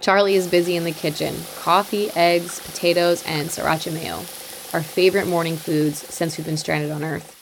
Charlie 0.00 0.34
is 0.34 0.48
busy 0.48 0.76
in 0.76 0.84
the 0.84 0.92
kitchen. 0.92 1.34
Coffee, 1.56 2.10
eggs, 2.16 2.58
potatoes, 2.60 3.22
and 3.26 3.48
sriracha 3.48 3.92
mayo 3.92 4.24
our 4.72 4.82
favorite 4.82 5.26
morning 5.26 5.56
foods 5.56 5.98
since 5.98 6.36
we've 6.36 6.46
been 6.46 6.56
stranded 6.56 6.90
on 6.90 7.04
Earth. 7.04 7.34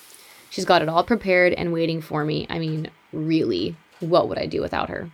She's 0.50 0.64
got 0.64 0.82
it 0.82 0.88
all 0.88 1.02
prepared 1.02 1.52
and 1.52 1.72
waiting 1.72 2.00
for 2.00 2.24
me. 2.24 2.46
I 2.48 2.58
mean, 2.58 2.90
really, 3.12 3.76
what 4.00 4.28
would 4.28 4.38
I 4.38 4.46
do 4.46 4.60
without 4.60 4.88
her? 4.88 5.10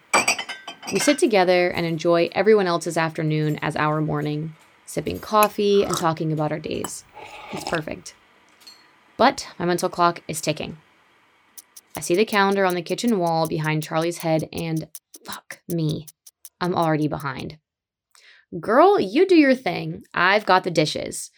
We 0.92 0.98
sit 0.98 1.18
together 1.18 1.70
and 1.70 1.86
enjoy 1.86 2.28
everyone 2.32 2.66
else's 2.66 2.98
afternoon 2.98 3.58
as 3.62 3.76
our 3.76 4.00
morning, 4.00 4.54
sipping 4.84 5.18
coffee 5.18 5.82
and 5.82 5.96
talking 5.96 6.32
about 6.32 6.52
our 6.52 6.58
days. 6.58 7.04
It's 7.52 7.68
perfect. 7.68 8.14
But 9.16 9.48
my 9.58 9.64
mental 9.64 9.88
clock 9.88 10.22
is 10.28 10.40
ticking. 10.40 10.76
I 11.96 12.00
see 12.00 12.14
the 12.14 12.24
calendar 12.24 12.64
on 12.64 12.74
the 12.74 12.82
kitchen 12.82 13.18
wall 13.18 13.46
behind 13.46 13.82
Charlie's 13.82 14.18
head, 14.18 14.48
and 14.52 14.88
fuck 15.24 15.60
me, 15.68 16.06
I'm 16.60 16.74
already 16.74 17.08
behind. 17.08 17.58
Girl, 18.58 18.98
you 18.98 19.26
do 19.26 19.36
your 19.36 19.54
thing. 19.54 20.02
I've 20.12 20.46
got 20.46 20.64
the 20.64 20.70
dishes. 20.70 21.30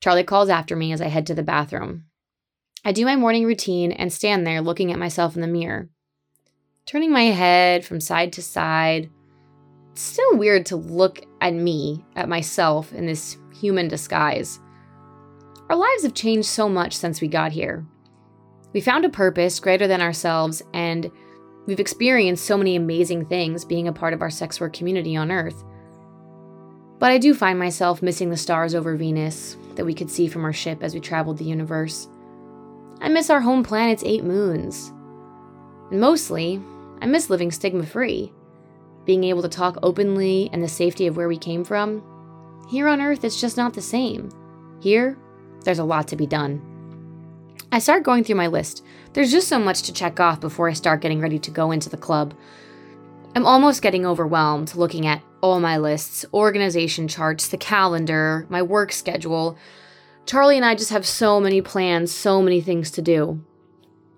Charlie 0.00 0.24
calls 0.24 0.48
after 0.48 0.76
me 0.76 0.92
as 0.92 1.00
I 1.00 1.08
head 1.08 1.26
to 1.26 1.34
the 1.34 1.42
bathroom. 1.42 2.04
I 2.84 2.92
do 2.92 3.04
my 3.04 3.16
morning 3.16 3.44
routine 3.44 3.92
and 3.92 4.12
stand 4.12 4.46
there 4.46 4.60
looking 4.60 4.92
at 4.92 4.98
myself 4.98 5.34
in 5.34 5.40
the 5.40 5.48
mirror. 5.48 5.88
Turning 6.86 7.12
my 7.12 7.24
head 7.24 7.84
from 7.84 8.00
side 8.00 8.32
to 8.34 8.42
side, 8.42 9.10
it's 9.92 10.00
still 10.00 10.36
weird 10.36 10.66
to 10.66 10.76
look 10.76 11.20
at 11.40 11.52
me, 11.52 12.04
at 12.16 12.28
myself, 12.28 12.92
in 12.92 13.04
this 13.04 13.36
human 13.52 13.88
disguise. 13.88 14.60
Our 15.68 15.76
lives 15.76 16.04
have 16.04 16.14
changed 16.14 16.48
so 16.48 16.68
much 16.68 16.96
since 16.96 17.20
we 17.20 17.28
got 17.28 17.52
here. 17.52 17.84
We 18.72 18.80
found 18.80 19.04
a 19.04 19.10
purpose 19.10 19.60
greater 19.60 19.86
than 19.86 20.02
ourselves, 20.02 20.62
and 20.74 21.10
we've 21.66 21.80
experienced 21.80 22.44
so 22.44 22.58
many 22.58 22.76
amazing 22.76 23.26
things 23.26 23.64
being 23.64 23.88
a 23.88 23.92
part 23.92 24.12
of 24.12 24.20
our 24.20 24.30
sex 24.30 24.60
work 24.60 24.72
community 24.72 25.16
on 25.16 25.32
Earth. 25.32 25.64
But 26.98 27.12
I 27.12 27.18
do 27.18 27.32
find 27.32 27.58
myself 27.58 28.02
missing 28.02 28.30
the 28.30 28.36
stars 28.36 28.74
over 28.74 28.96
Venus 28.96 29.56
that 29.76 29.84
we 29.84 29.94
could 29.94 30.10
see 30.10 30.26
from 30.26 30.44
our 30.44 30.52
ship 30.52 30.82
as 30.82 30.94
we 30.94 31.00
traveled 31.00 31.38
the 31.38 31.44
universe. 31.44 32.08
I 33.00 33.08
miss 33.08 33.30
our 33.30 33.40
home 33.40 33.62
planet's 33.62 34.02
eight 34.04 34.24
moons. 34.24 34.92
And 35.90 36.00
mostly, 36.00 36.60
I 37.00 37.06
miss 37.06 37.30
living 37.30 37.50
stigma 37.50 37.86
free, 37.86 38.32
being 39.04 39.24
able 39.24 39.42
to 39.42 39.48
talk 39.48 39.78
openly 39.82 40.50
and 40.52 40.62
the 40.62 40.68
safety 40.68 41.06
of 41.06 41.16
where 41.16 41.28
we 41.28 41.38
came 41.38 41.64
from. 41.64 42.02
Here 42.68 42.88
on 42.88 43.00
Earth, 43.00 43.24
it's 43.24 43.40
just 43.40 43.56
not 43.56 43.72
the 43.72 43.80
same. 43.80 44.28
Here, 44.80 45.16
there's 45.64 45.78
a 45.78 45.84
lot 45.84 46.08
to 46.08 46.16
be 46.16 46.26
done. 46.26 46.77
I 47.70 47.78
start 47.78 48.02
going 48.02 48.24
through 48.24 48.36
my 48.36 48.46
list. 48.46 48.84
There's 49.12 49.30
just 49.30 49.48
so 49.48 49.58
much 49.58 49.82
to 49.82 49.92
check 49.92 50.20
off 50.20 50.40
before 50.40 50.68
I 50.68 50.72
start 50.72 51.00
getting 51.00 51.20
ready 51.20 51.38
to 51.38 51.50
go 51.50 51.70
into 51.70 51.88
the 51.88 51.96
club. 51.96 52.34
I'm 53.34 53.46
almost 53.46 53.82
getting 53.82 54.06
overwhelmed 54.06 54.74
looking 54.74 55.06
at 55.06 55.22
all 55.40 55.60
my 55.60 55.76
lists, 55.76 56.24
organization 56.32 57.08
charts, 57.08 57.48
the 57.48 57.56
calendar, 57.56 58.46
my 58.48 58.62
work 58.62 58.92
schedule. 58.92 59.56
Charlie 60.26 60.56
and 60.56 60.64
I 60.64 60.74
just 60.74 60.90
have 60.90 61.06
so 61.06 61.40
many 61.40 61.60
plans, 61.60 62.12
so 62.12 62.42
many 62.42 62.60
things 62.60 62.90
to 62.92 63.02
do. 63.02 63.44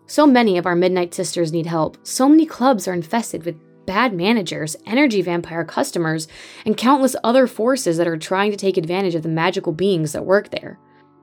So 0.06 0.26
many 0.26 0.58
of 0.58 0.66
our 0.66 0.74
Midnight 0.74 1.14
Sisters 1.14 1.52
need 1.52 1.66
help. 1.66 1.96
So 2.02 2.28
many 2.28 2.46
clubs 2.46 2.88
are 2.88 2.92
infested 2.92 3.44
with 3.44 3.60
bad 3.86 4.12
managers, 4.12 4.76
energy 4.86 5.22
vampire 5.22 5.64
customers, 5.64 6.28
and 6.64 6.76
countless 6.76 7.16
other 7.22 7.46
forces 7.46 7.96
that 7.96 8.08
are 8.08 8.16
trying 8.16 8.50
to 8.50 8.56
take 8.56 8.76
advantage 8.76 9.14
of 9.14 9.22
the 9.22 9.28
magical 9.28 9.72
beings 9.72 10.12
that 10.12 10.24
work 10.24 10.50
there. 10.50 10.78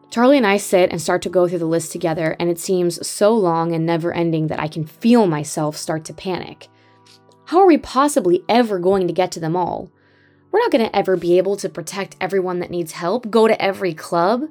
Charlie 0.10 0.38
and 0.38 0.48
I 0.48 0.58
sit 0.58 0.92
and 0.92 1.02
start 1.02 1.22
to 1.24 1.30
go 1.30 1.48
through 1.48 1.60
the 1.60 1.66
list 1.66 1.92
together, 1.92 2.36
and 2.40 2.50
it 2.50 2.60
seems 2.60 3.06
so 3.06 3.34
long 3.34 3.74
and 3.74 3.86
never 3.86 4.14
ending 4.14 4.48
that 4.48 4.60
I 4.60 4.68
can 4.68 4.86
feel 4.86 5.28
myself 5.28 5.76
start 5.76 6.06
to 6.06 6.14
panic. 6.14 6.70
How 7.46 7.60
are 7.60 7.68
we 7.68 7.78
possibly 7.78 8.44
ever 8.48 8.80
going 8.80 9.08
to 9.08 9.14
get 9.14 9.32
to 9.34 9.40
them 9.40 9.56
all? 9.56 9.92
We're 10.52 10.60
not 10.60 10.72
going 10.72 10.86
to 10.86 10.96
ever 10.96 11.18
be 11.18 11.38
able 11.38 11.58
to 11.58 11.70
protect 11.70 12.16
everyone 12.22 12.60
that 12.60 12.72
needs 12.72 12.94
help, 12.94 13.30
go 13.30 13.48
to 13.48 13.62
every 13.62 13.94
club. 13.94 14.46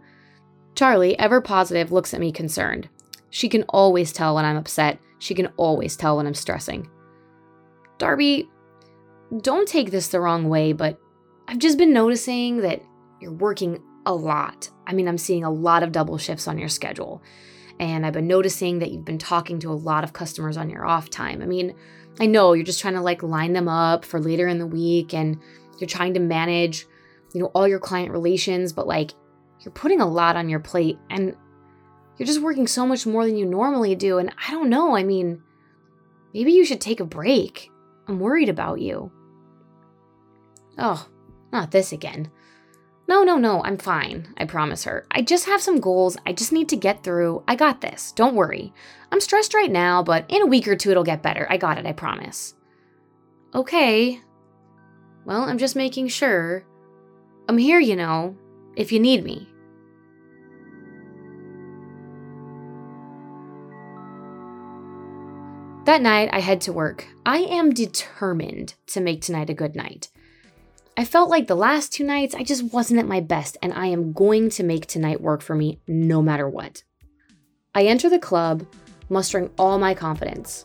Charlie, 0.75 1.19
ever 1.19 1.41
positive, 1.41 1.91
looks 1.91 2.13
at 2.13 2.21
me 2.21 2.33
concerned. 2.33 2.89
She 3.31 3.49
can 3.49 3.65
always 3.65 4.13
tell 4.13 4.35
when 4.35 4.45
I'm 4.45 4.57
upset. 4.57 4.99
She 5.19 5.35
can 5.35 5.49
always 5.57 5.97
tell 5.97 6.19
when 6.19 6.27
I'm 6.27 6.35
stressing. 6.35 6.89
Darby, 7.99 8.49
don't 9.41 9.67
take 9.67 9.91
this 9.91 10.09
the 10.09 10.21
wrong 10.21 10.49
way, 10.49 10.73
but 10.73 10.99
I've 11.49 11.59
just 11.59 11.79
been 11.79 11.93
noticing 11.93 12.59
that 12.59 12.83
you're 13.21 13.33
working 13.33 13.83
a 14.05 14.15
lot. 14.15 14.71
I 14.87 14.93
mean, 14.93 15.09
I'm 15.09 15.19
seeing 15.19 15.45
a 15.45 15.51
lot 15.51 15.83
of 15.83 15.93
double 15.93 16.19
shifts 16.19 16.49
on 16.49 16.59
your 16.59 16.69
schedule. 16.69 17.23
And 17.79 18.07
I've 18.07 18.13
been 18.13 18.27
noticing 18.27 18.79
that 18.79 18.91
you've 18.91 19.05
been 19.05 19.19
talking 19.19 19.59
to 19.61 19.71
a 19.71 19.75
lot 19.75 20.05
of 20.05 20.13
customers 20.13 20.57
on 20.57 20.71
your 20.71 20.87
off 20.87 21.11
time. 21.11 21.43
I 21.43 21.47
mean, 21.47 21.75
I 22.19 22.27
know 22.27 22.55
you're 22.55 22.65
just 22.65 22.81
trying 22.81 22.95
to 22.95 23.03
like 23.03 23.23
line 23.23 23.53
them 23.53 23.69
up 23.69 24.05
for 24.05 24.19
later 24.19 24.49
in 24.49 24.59
the 24.59 24.67
week 24.67 25.13
and 25.13 25.39
you're 25.79 25.89
trying 25.89 26.15
to 26.15 26.21
manage, 26.21 26.87
you 27.35 27.41
know, 27.41 27.51
all 27.55 27.69
your 27.69 27.79
client 27.79 28.13
relations, 28.13 28.73
but 28.73 28.87
like 28.87 29.13
you're 29.61 29.73
putting 29.73 30.01
a 30.01 30.09
lot 30.09 30.37
on 30.37 30.49
your 30.49 30.61
plate 30.61 30.99
and 31.11 31.37
you're 32.17 32.27
just 32.27 32.41
working 32.41 32.67
so 32.67 32.87
much 32.87 33.07
more 33.07 33.27
than 33.27 33.37
you 33.37 33.45
normally 33.45 33.95
do. 33.95 34.19
And 34.19 34.33
I 34.49 34.51
don't 34.53 34.71
know, 34.71 34.97
I 34.97 35.03
mean, 35.03 35.43
maybe 36.33 36.53
you 36.53 36.65
should 36.65 36.81
take 36.81 37.01
a 37.01 37.05
break. 37.05 37.71
I'm 38.09 38.21
worried 38.21 38.49
about 38.49 38.81
you. 38.81 39.13
Oh, 40.79 41.07
not 41.53 41.71
this 41.71 41.93
again. 41.93 42.31
No, 43.09 43.23
no, 43.23 43.37
no, 43.39 43.63
I'm 43.63 43.79
fine, 43.79 44.35
I 44.37 44.47
promise 44.47 44.85
her. 44.85 45.07
I 45.13 45.23
just 45.23 45.47
have 45.47 45.63
some 45.63 45.79
goals 45.79 46.17
I 46.27 46.33
just 46.33 46.53
need 46.53 46.69
to 46.71 46.77
get 46.77 47.05
through. 47.05 47.45
I 47.47 47.55
got 47.55 47.81
this, 47.81 48.13
don't 48.13 48.35
worry. 48.35 48.73
I'm 49.13 49.21
stressed 49.21 49.55
right 49.55 49.71
now, 49.71 50.03
but 50.03 50.25
in 50.29 50.43
a 50.43 50.47
week 50.47 50.67
or 50.67 50.75
two 50.75 50.91
it'll 50.91 51.05
get 51.05 51.23
better. 51.23 51.47
I 51.49 51.57
got 51.57 51.79
it, 51.79 51.87
I 51.87 51.93
promise. 51.93 52.55
Okay. 53.55 54.21
Well, 55.25 55.43
I'm 55.43 55.59
just 55.59 55.77
making 55.77 56.09
sure. 56.09 56.65
I'm 57.49 57.59
here, 57.59 57.79
you 57.79 57.95
know, 57.95 58.37
if 58.77 58.91
you 58.91 58.99
need 58.99 59.25
me. 59.25 59.49
That 65.85 66.03
night, 66.03 66.31
I 66.33 66.41
head 66.41 66.61
to 66.63 66.73
work. 66.73 67.07
I 67.25 67.39
am 67.39 67.71
determined 67.71 68.75
to 68.89 69.01
make 69.01 69.23
tonight 69.23 69.49
a 69.49 69.55
good 69.55 69.77
night. 69.77 70.09
I 70.99 71.05
felt 71.05 71.29
like 71.29 71.47
the 71.47 71.55
last 71.55 71.93
two 71.93 72.05
nights 72.05 72.35
I 72.35 72.43
just 72.43 72.73
wasn't 72.73 73.01
at 73.01 73.07
my 73.07 73.21
best, 73.21 73.59
and 73.61 73.71
I 73.75 73.89
am 73.89 74.15
going 74.15 74.49
to 74.51 74.63
make 74.63 74.87
tonight 74.87 75.21
work 75.21 75.43
for 75.43 75.55
me 75.55 75.79
no 75.87 76.23
matter 76.23 76.49
what. 76.49 76.85
I 77.75 77.85
enter 77.85 78.09
the 78.09 78.19
club, 78.19 78.67
mustering 79.11 79.51
all 79.59 79.79
my 79.79 79.93
confidence. 79.93 80.65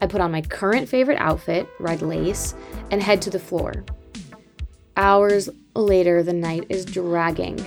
I 0.00 0.06
put 0.06 0.20
on 0.20 0.30
my 0.30 0.42
current 0.42 0.88
favorite 0.88 1.18
outfit, 1.18 1.68
red 1.80 2.00
lace, 2.00 2.54
and 2.92 3.02
head 3.02 3.20
to 3.22 3.30
the 3.30 3.40
floor. 3.40 3.84
Hours 4.96 5.48
later, 5.74 6.22
the 6.22 6.32
night 6.32 6.66
is 6.68 6.84
dragging. 6.84 7.58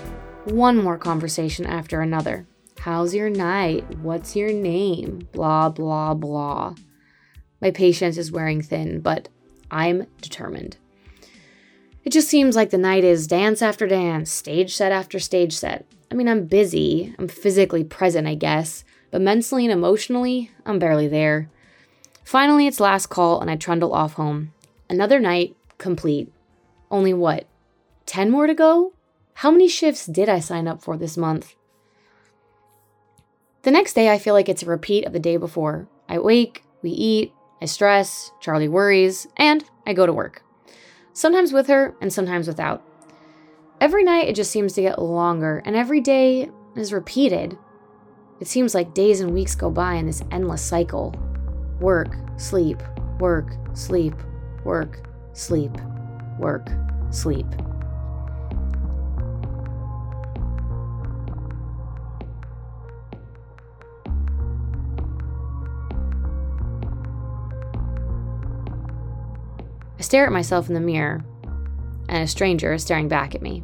One 0.45 0.77
more 0.77 0.97
conversation 0.97 1.65
after 1.65 1.99
another. 1.99 2.47
How's 2.79 3.13
your 3.13 3.29
night? 3.29 3.97
What's 3.97 4.37
your 4.37 4.53
name? 4.53 5.27
Blah, 5.33 5.67
blah, 5.67 6.13
blah. 6.13 6.75
My 7.59 7.71
patience 7.71 8.17
is 8.17 8.31
wearing 8.31 8.61
thin, 8.61 9.01
but 9.01 9.27
I'm 9.69 10.07
determined. 10.21 10.77
It 12.05 12.11
just 12.11 12.29
seems 12.29 12.55
like 12.55 12.69
the 12.69 12.77
night 12.77 13.03
is 13.03 13.25
dance 13.25 13.63
after 13.63 13.87
dance, 13.87 14.29
stage 14.29 14.75
set 14.75 14.91
after 14.91 15.17
stage 15.17 15.53
set. 15.53 15.87
I 16.11 16.13
mean, 16.13 16.29
I'm 16.29 16.45
busy, 16.45 17.15
I'm 17.17 17.27
physically 17.27 17.83
present, 17.83 18.27
I 18.27 18.35
guess, 18.35 18.83
but 19.09 19.21
mentally 19.21 19.65
and 19.65 19.73
emotionally, 19.73 20.51
I'm 20.67 20.77
barely 20.77 21.07
there. 21.07 21.49
Finally, 22.23 22.67
it's 22.67 22.79
last 22.79 23.07
call, 23.07 23.41
and 23.41 23.49
I 23.49 23.55
trundle 23.55 23.91
off 23.91 24.13
home. 24.13 24.53
Another 24.87 25.19
night, 25.19 25.57
complete. 25.79 26.31
Only 26.91 27.11
what? 27.11 27.47
10 28.05 28.29
more 28.29 28.45
to 28.45 28.53
go? 28.53 28.93
How 29.33 29.49
many 29.49 29.67
shifts 29.67 30.05
did 30.05 30.29
I 30.29 30.39
sign 30.39 30.67
up 30.67 30.83
for 30.83 30.97
this 30.97 31.17
month? 31.17 31.55
The 33.63 33.71
next 33.71 33.93
day, 33.93 34.11
I 34.11 34.19
feel 34.19 34.35
like 34.35 34.47
it's 34.47 34.61
a 34.61 34.67
repeat 34.67 35.05
of 35.05 35.13
the 35.13 35.19
day 35.19 35.37
before. 35.37 35.87
I 36.07 36.19
wake, 36.19 36.63
we 36.83 36.91
eat, 36.91 37.33
I 37.63 37.65
stress, 37.65 38.29
Charlie 38.41 38.67
worries, 38.67 39.25
and 39.37 39.63
I 39.87 39.93
go 39.93 40.05
to 40.05 40.13
work 40.13 40.44
sometimes 41.15 41.51
with 41.51 41.65
her 41.67 41.95
and 42.01 42.13
sometimes 42.13 42.47
without. 42.47 42.83
Every 43.81 44.03
night 44.03 44.27
it 44.27 44.35
just 44.35 44.51
seems 44.51 44.73
to 44.73 44.81
get 44.81 45.01
longer, 45.01 45.63
and 45.65 45.75
every 45.75 46.01
day 46.01 46.51
is 46.75 46.93
repeated. 46.93 47.57
It 48.39 48.47
seems 48.47 48.75
like 48.75 48.93
days 48.93 49.21
and 49.21 49.33
weeks 49.33 49.55
go 49.55 49.71
by 49.71 49.95
in 49.95 50.05
this 50.05 50.21
endless 50.29 50.61
cycle 50.61 51.15
work, 51.79 52.15
sleep, 52.37 52.81
work, 53.19 53.49
sleep, 53.73 54.13
work, 54.63 54.99
sleep. 55.33 55.71
work, 56.37 56.69
sleep. 57.09 57.47
Stare 70.05 70.25
at 70.25 70.31
myself 70.31 70.67
in 70.67 70.75
the 70.75 70.79
mirror, 70.79 71.25
and 72.07 72.23
a 72.23 72.27
stranger 72.27 72.73
is 72.73 72.83
staring 72.83 73.07
back 73.07 73.33
at 73.35 73.41
me. 73.41 73.63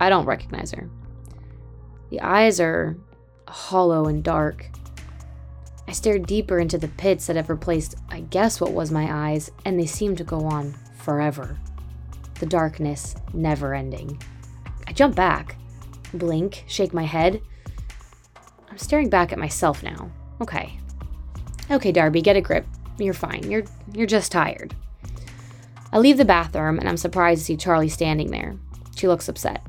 I 0.00 0.08
don't 0.08 0.24
recognize 0.24 0.72
her. 0.72 0.88
The 2.10 2.20
eyes 2.22 2.60
are 2.60 2.96
hollow 3.46 4.06
and 4.06 4.24
dark. 4.24 4.66
I 5.86 5.92
stare 5.92 6.18
deeper 6.18 6.58
into 6.58 6.78
the 6.78 6.88
pits 6.88 7.26
that 7.26 7.36
have 7.36 7.50
replaced, 7.50 7.96
I 8.08 8.20
guess, 8.20 8.60
what 8.60 8.72
was 8.72 8.90
my 8.90 9.30
eyes, 9.30 9.50
and 9.64 9.78
they 9.78 9.86
seem 9.86 10.16
to 10.16 10.24
go 10.24 10.40
on 10.40 10.74
forever. 10.96 11.58
The 12.40 12.46
darkness 12.46 13.14
never 13.32 13.74
ending. 13.74 14.20
I 14.86 14.92
jump 14.92 15.14
back, 15.14 15.56
blink, 16.14 16.64
shake 16.66 16.94
my 16.94 17.04
head. 17.04 17.42
I'm 18.70 18.78
staring 18.78 19.10
back 19.10 19.32
at 19.32 19.38
myself 19.38 19.82
now. 19.82 20.10
Okay. 20.40 20.78
Okay, 21.70 21.92
Darby, 21.92 22.22
get 22.22 22.36
a 22.36 22.40
grip. 22.40 22.66
You're 22.98 23.14
fine. 23.14 23.50
You're 23.50 23.64
you're 23.92 24.06
just 24.06 24.32
tired. 24.32 24.74
I 25.92 25.98
leave 25.98 26.18
the 26.18 26.24
bathroom 26.24 26.78
and 26.78 26.88
I'm 26.88 26.96
surprised 26.96 27.40
to 27.40 27.44
see 27.44 27.56
Charlie 27.56 27.88
standing 27.88 28.30
there. 28.30 28.56
She 28.96 29.08
looks 29.08 29.28
upset. 29.28 29.64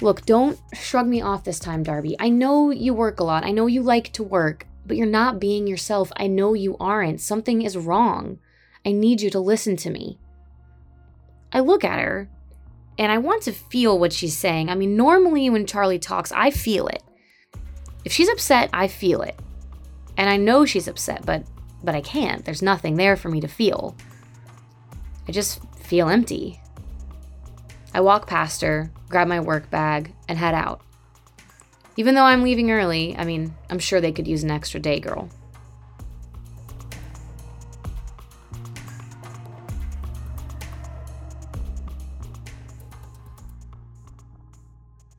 Look, 0.00 0.26
don't 0.26 0.58
shrug 0.74 1.06
me 1.06 1.22
off 1.22 1.44
this 1.44 1.58
time, 1.58 1.82
Darby. 1.82 2.16
I 2.18 2.28
know 2.28 2.70
you 2.70 2.92
work 2.92 3.20
a 3.20 3.24
lot. 3.24 3.44
I 3.44 3.50
know 3.50 3.66
you 3.66 3.82
like 3.82 4.12
to 4.14 4.22
work, 4.22 4.66
but 4.84 4.96
you're 4.96 5.06
not 5.06 5.40
being 5.40 5.66
yourself. 5.66 6.12
I 6.16 6.26
know 6.26 6.54
you 6.54 6.76
aren't. 6.78 7.20
Something 7.20 7.62
is 7.62 7.76
wrong. 7.76 8.38
I 8.84 8.92
need 8.92 9.20
you 9.20 9.30
to 9.30 9.40
listen 9.40 9.76
to 9.78 9.90
me. 9.90 10.18
I 11.52 11.60
look 11.60 11.84
at 11.84 11.98
her 11.98 12.28
and 12.98 13.10
I 13.10 13.18
want 13.18 13.42
to 13.44 13.52
feel 13.52 13.98
what 13.98 14.12
she's 14.12 14.36
saying. 14.36 14.68
I 14.68 14.74
mean, 14.74 14.96
normally 14.96 15.48
when 15.50 15.66
Charlie 15.66 15.98
talks, 15.98 16.32
I 16.32 16.50
feel 16.50 16.88
it. 16.88 17.02
If 18.04 18.12
she's 18.12 18.28
upset, 18.28 18.70
I 18.72 18.88
feel 18.88 19.22
it. 19.22 19.38
And 20.16 20.30
I 20.30 20.36
know 20.36 20.64
she's 20.64 20.88
upset, 20.88 21.24
but 21.26 21.44
but 21.82 21.94
I 21.94 22.00
can't. 22.00 22.44
There's 22.44 22.62
nothing 22.62 22.96
there 22.96 23.16
for 23.16 23.28
me 23.28 23.40
to 23.40 23.48
feel. 23.48 23.96
I 25.28 25.32
just 25.32 25.60
feel 25.76 26.08
empty. 26.08 26.60
I 27.92 28.00
walk 28.00 28.26
past 28.26 28.60
her, 28.62 28.90
grab 29.08 29.26
my 29.26 29.40
work 29.40 29.70
bag, 29.70 30.12
and 30.28 30.38
head 30.38 30.54
out. 30.54 30.82
Even 31.96 32.14
though 32.14 32.24
I'm 32.24 32.42
leaving 32.42 32.70
early, 32.70 33.16
I 33.16 33.24
mean, 33.24 33.54
I'm 33.70 33.78
sure 33.78 34.00
they 34.00 34.12
could 34.12 34.28
use 34.28 34.42
an 34.42 34.50
extra 34.50 34.78
day 34.78 35.00
girl. 35.00 35.30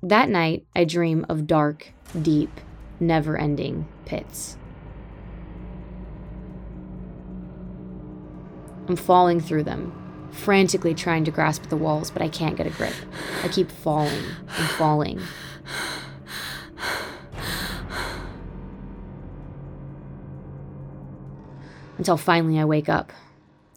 That 0.03 0.29
night, 0.29 0.65
I 0.75 0.85
dream 0.85 1.25
of 1.27 1.47
dark, 1.47 1.91
deep, 2.21 2.51
never 2.99 3.37
ending 3.37 3.87
pits. 4.05 4.55
I'm 8.87 8.95
falling 8.95 9.39
through 9.41 9.63
them, 9.63 10.29
frantically 10.31 10.93
trying 10.93 11.25
to 11.25 11.31
grasp 11.31 11.63
the 11.63 11.75
walls, 11.75 12.09
but 12.09 12.21
I 12.21 12.29
can't 12.29 12.55
get 12.55 12.67
a 12.67 12.69
grip. 12.69 12.93
I 13.43 13.49
keep 13.49 13.69
falling 13.69 14.23
and 14.47 14.69
falling. 14.71 15.21
Until 21.97 22.17
finally 22.17 22.59
I 22.59 22.65
wake 22.65 22.87
up. 22.87 23.11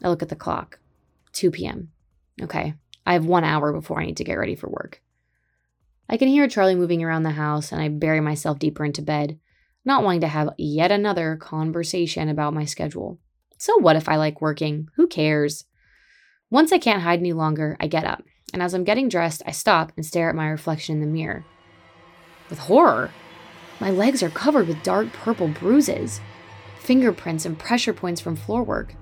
I 0.03 0.09
look 0.09 0.23
at 0.23 0.29
the 0.29 0.37
clock 0.37 0.79
2 1.33 1.51
p.m. 1.51 1.91
Okay, 2.41 2.75
I 3.05 3.15
have 3.15 3.25
one 3.25 3.45
hour 3.45 3.73
before 3.73 4.01
I 4.01 4.07
need 4.07 4.17
to 4.19 4.25
get 4.25 4.35
ready 4.35 4.55
for 4.55 4.69
work. 4.69 5.03
I 6.09 6.17
can 6.17 6.29
hear 6.29 6.49
Charlie 6.49 6.75
moving 6.75 7.03
around 7.03 7.23
the 7.23 7.31
house, 7.31 7.73
and 7.73 7.81
I 7.81 7.89
bury 7.89 8.21
myself 8.21 8.59
deeper 8.59 8.85
into 8.85 9.03
bed, 9.03 9.39
not 9.85 10.03
wanting 10.03 10.21
to 10.23 10.29
have 10.29 10.51
yet 10.59 10.91
another 10.91 11.37
conversation 11.37 12.29
about 12.29 12.55
my 12.55 12.65
schedule. 12.65 13.19
So 13.61 13.77
what 13.77 13.95
if 13.95 14.09
I 14.09 14.17
like 14.17 14.41
working? 14.41 14.89
Who 14.97 15.07
cares? 15.07 15.67
Once 16.51 16.73
I 16.73 16.79
can't 16.79 17.03
hide 17.03 17.19
any 17.19 17.35
longer, 17.35 17.77
I 17.79 17.89
get 17.89 18.07
up, 18.07 18.23
and 18.55 18.63
as 18.63 18.73
I'm 18.73 18.85
getting 18.85 19.11
dressed, 19.11 19.43
I 19.45 19.51
stop 19.51 19.93
and 19.97 20.07
stare 20.07 20.31
at 20.31 20.35
my 20.35 20.49
reflection 20.49 20.95
in 20.95 21.01
the 21.03 21.07
mirror. 21.07 21.45
With 22.49 22.59
horror, 22.61 23.11
my 23.79 23.91
legs 23.91 24.23
are 24.23 24.31
covered 24.31 24.67
with 24.67 24.83
dark 24.83 25.13
purple 25.13 25.49
bruises, 25.49 26.23
fingerprints, 26.79 27.45
and 27.45 27.59
pressure 27.59 27.93
points 27.93 28.19
from 28.19 28.35
floor 28.35 28.63
work. 28.63 28.95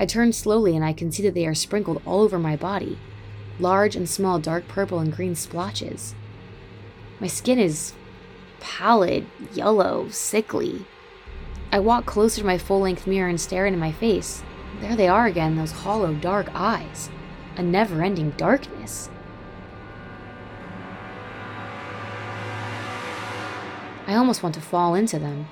I 0.00 0.06
turn 0.06 0.32
slowly 0.32 0.74
and 0.74 0.84
I 0.84 0.92
can 0.92 1.12
see 1.12 1.22
that 1.22 1.34
they 1.34 1.46
are 1.46 1.54
sprinkled 1.54 2.02
all 2.04 2.20
over 2.20 2.36
my 2.36 2.56
body 2.56 2.98
large 3.60 3.94
and 3.94 4.08
small 4.08 4.40
dark 4.40 4.66
purple 4.66 4.98
and 4.98 5.14
green 5.14 5.36
splotches. 5.36 6.16
My 7.20 7.28
skin 7.28 7.60
is 7.60 7.92
pallid, 8.58 9.26
yellow, 9.52 10.08
sickly. 10.08 10.84
I 11.72 11.78
walk 11.78 12.04
closer 12.04 12.40
to 12.40 12.46
my 12.46 12.58
full 12.58 12.80
length 12.80 13.06
mirror 13.06 13.28
and 13.28 13.40
stare 13.40 13.66
into 13.66 13.78
my 13.78 13.92
face. 13.92 14.42
There 14.80 14.96
they 14.96 15.08
are 15.08 15.26
again, 15.26 15.56
those 15.56 15.70
hollow, 15.70 16.14
dark 16.14 16.48
eyes. 16.52 17.10
A 17.56 17.62
never 17.62 18.02
ending 18.02 18.30
darkness. 18.32 19.08
I 24.06 24.16
almost 24.16 24.42
want 24.42 24.56
to 24.56 24.60
fall 24.60 24.96
into 24.96 25.20
them. 25.20 25.46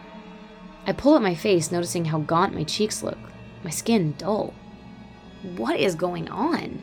I 0.87 0.93
pull 0.93 1.15
at 1.15 1.23
my 1.23 1.35
face, 1.35 1.71
noticing 1.71 2.07
how 2.07 2.19
gaunt 2.19 2.55
my 2.55 2.65
cheeks 2.65 3.03
look, 3.03 3.19
my 3.63 3.71
skin 3.71 4.15
dull. 4.19 4.55
What 5.57 5.79
is 5.79 5.95
going 5.95 6.29
on? 6.29 6.83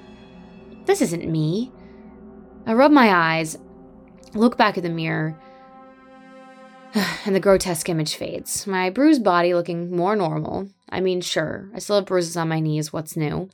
This 0.85 1.01
isn't 1.01 1.29
me. 1.29 1.71
I 2.65 2.73
rub 2.73 2.91
my 2.91 3.13
eyes, 3.13 3.57
look 4.33 4.57
back 4.57 4.77
at 4.77 4.83
the 4.83 4.89
mirror, 4.89 5.37
and 7.25 7.35
the 7.35 7.41
grotesque 7.41 7.89
image 7.89 8.15
fades. 8.15 8.65
My 8.65 8.89
bruised 8.89 9.23
body 9.23 9.53
looking 9.53 9.95
more 9.95 10.15
normal. 10.15 10.69
I 10.89 11.01
mean, 11.01 11.21
sure, 11.21 11.69
I 11.75 11.79
still 11.79 11.97
have 11.97 12.05
bruises 12.05 12.37
on 12.37 12.47
my 12.47 12.59
knees, 12.59 12.93
what's 12.93 13.17
new? 13.17 13.49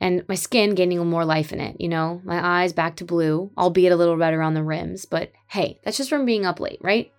And 0.00 0.24
my 0.28 0.34
skin 0.34 0.74
gaining 0.74 1.04
more 1.06 1.24
life 1.24 1.52
in 1.52 1.60
it, 1.60 1.80
you 1.80 1.88
know? 1.88 2.20
My 2.22 2.62
eyes 2.62 2.72
back 2.72 2.96
to 2.96 3.04
blue, 3.04 3.50
albeit 3.58 3.92
a 3.92 3.96
little 3.96 4.16
red 4.16 4.34
around 4.34 4.54
the 4.54 4.62
rims, 4.62 5.04
but 5.04 5.32
hey, 5.48 5.80
that's 5.82 5.96
just 5.96 6.10
from 6.10 6.26
being 6.26 6.46
up 6.46 6.60
late, 6.60 6.78
right? 6.80 7.12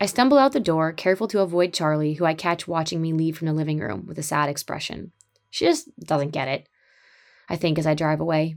I 0.00 0.06
stumble 0.06 0.38
out 0.38 0.52
the 0.52 0.58
door, 0.58 0.92
careful 0.92 1.28
to 1.28 1.40
avoid 1.40 1.72
Charlie, 1.72 2.14
who 2.14 2.24
I 2.24 2.34
catch 2.34 2.66
watching 2.66 3.00
me 3.00 3.12
leave 3.12 3.38
from 3.38 3.46
the 3.46 3.52
living 3.52 3.78
room 3.78 4.06
with 4.06 4.18
a 4.18 4.22
sad 4.22 4.48
expression. 4.48 5.12
She 5.50 5.64
just 5.64 5.88
doesn't 6.00 6.30
get 6.30 6.48
it, 6.48 6.68
I 7.48 7.54
think, 7.54 7.78
as 7.78 7.86
I 7.86 7.94
drive 7.94 8.20
away. 8.20 8.56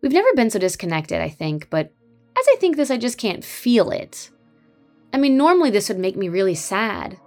We've 0.00 0.12
never 0.12 0.32
been 0.34 0.50
so 0.50 0.60
disconnected, 0.60 1.20
I 1.20 1.28
think, 1.28 1.70
but 1.70 1.92
as 2.40 2.46
I 2.52 2.56
think 2.56 2.76
this, 2.76 2.90
I 2.90 2.96
just 2.96 3.18
can't 3.18 3.44
feel 3.44 3.90
it. 3.90 4.30
I 5.12 5.18
mean, 5.18 5.36
normally 5.36 5.70
this 5.70 5.88
would 5.88 5.98
make 5.98 6.16
me 6.16 6.28
really 6.28 6.54
sad, 6.54 7.18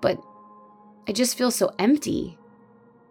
but 0.00 0.20
I 1.08 1.12
just 1.12 1.36
feel 1.36 1.50
so 1.50 1.74
empty. 1.78 2.38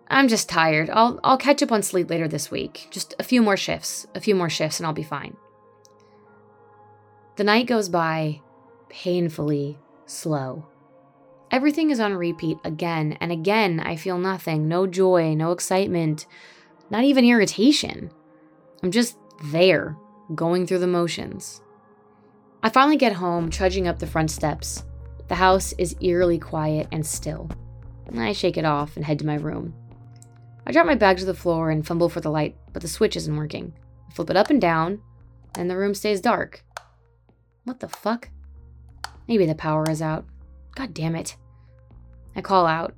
I'm 0.08 0.28
just 0.28 0.48
tired. 0.48 0.90
I'll, 0.90 1.20
I'll 1.24 1.38
catch 1.38 1.62
up 1.62 1.72
on 1.72 1.84
sleep 1.84 2.10
later 2.10 2.28
this 2.28 2.50
week. 2.50 2.88
Just 2.92 3.14
a 3.20 3.24
few 3.24 3.42
more 3.42 3.58
shifts, 3.58 4.08
a 4.16 4.22
few 4.22 4.36
more 4.36 4.50
shifts, 4.50 4.80
and 4.80 4.88
I'll 4.88 4.94
be 4.94 5.04
fine. 5.04 5.36
The 7.36 7.44
night 7.44 7.68
goes 7.68 7.90
by 7.90 8.42
painfully 8.90 9.78
slow. 10.06 10.66
Everything 11.52 11.92
is 11.92 12.00
on 12.00 12.14
repeat 12.14 12.58
again 12.64 13.18
and 13.22 13.32
again. 13.32 13.80
I 13.80 13.96
feel 13.96 14.18
nothing 14.18 14.68
no 14.68 14.88
joy, 14.88 15.34
no 15.34 15.52
excitement, 15.52 16.26
not 16.90 17.04
even 17.04 17.26
irritation. 17.26 18.12
I'm 18.82 18.92
just 18.92 19.18
there, 19.52 19.96
going 20.36 20.68
through 20.68 20.80
the 20.80 20.88
motions. 20.88 21.62
I 22.64 22.70
finally 22.70 22.98
get 22.98 23.14
home, 23.14 23.50
trudging 23.50 23.88
up 23.88 24.00
the 24.00 24.08
front 24.08 24.32
steps. 24.32 24.84
The 25.28 25.36
house 25.36 25.74
is 25.78 25.96
eerily 26.02 26.40
quiet 26.40 26.88
and 26.92 27.06
still. 27.06 27.50
I 28.16 28.32
shake 28.34 28.58
it 28.58 28.66
off 28.66 28.96
and 28.96 29.06
head 29.06 29.20
to 29.20 29.26
my 29.26 29.36
room. 29.36 29.74
I 30.66 30.72
drop 30.72 30.86
my 30.86 30.96
bag 30.96 31.18
to 31.18 31.26
the 31.26 31.34
floor 31.34 31.70
and 31.70 31.86
fumble 31.86 32.10
for 32.10 32.20
the 32.20 32.32
light, 32.32 32.56
but 32.74 32.82
the 32.82 32.88
switch 32.88 33.16
isn't 33.16 33.36
working. 33.36 33.74
I 34.10 34.14
flip 34.14 34.30
it 34.30 34.38
up 34.38 34.50
and 34.50 34.60
down, 34.60 35.02
and 35.56 35.70
the 35.70 35.78
room 35.78 35.94
stays 35.94 36.20
dark. 36.20 36.64
What 37.64 37.80
the 37.80 37.88
fuck? 37.88 38.30
Maybe 39.28 39.46
the 39.46 39.56
power 39.56 39.90
is 39.90 40.02
out. 40.02 40.26
God 40.76 40.94
damn 40.94 41.16
it. 41.16 41.38
I 42.36 42.42
call 42.42 42.66
out, 42.66 42.96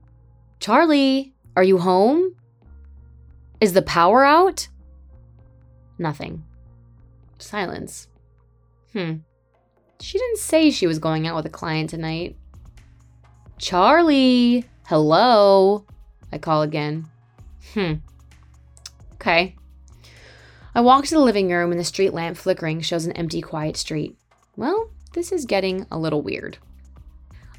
Charlie, 0.59 1.33
are 1.55 1.63
you 1.63 1.77
home? 1.77 2.35
Is 3.61 3.73
the 3.73 3.81
power 3.81 4.23
out? 4.23 4.67
Nothing. 5.97 6.43
Silence. 7.39 8.08
Hmm. 8.93 9.17
She 9.99 10.17
didn't 10.17 10.38
say 10.38 10.71
she 10.71 10.88
was 10.88 10.99
going 10.99 11.28
out 11.28 11.36
with 11.36 11.45
a 11.45 11.49
client 11.49 11.89
tonight. 11.89 12.38
Charlie! 13.58 14.65
Hello! 14.86 15.86
I 16.32 16.38
call 16.38 16.62
again. 16.62 17.08
Hmm. 17.73 17.95
Okay. 19.15 19.56
I 20.73 20.82
walk 20.82 21.06
to 21.06 21.15
the 21.15 21.19
living 21.19 21.49
room 21.49 21.71
and 21.71 21.80
the 21.80 21.84
street 21.84 22.13
lamp 22.13 22.38
flickering 22.38 22.82
shows 22.82 23.06
an 23.06 23.12
empty, 23.13 23.41
quiet 23.41 23.75
street. 23.75 24.17
Well, 24.56 24.91
this 25.13 25.32
is 25.32 25.45
getting 25.45 25.86
a 25.91 25.99
little 25.99 26.21
weird. 26.21 26.58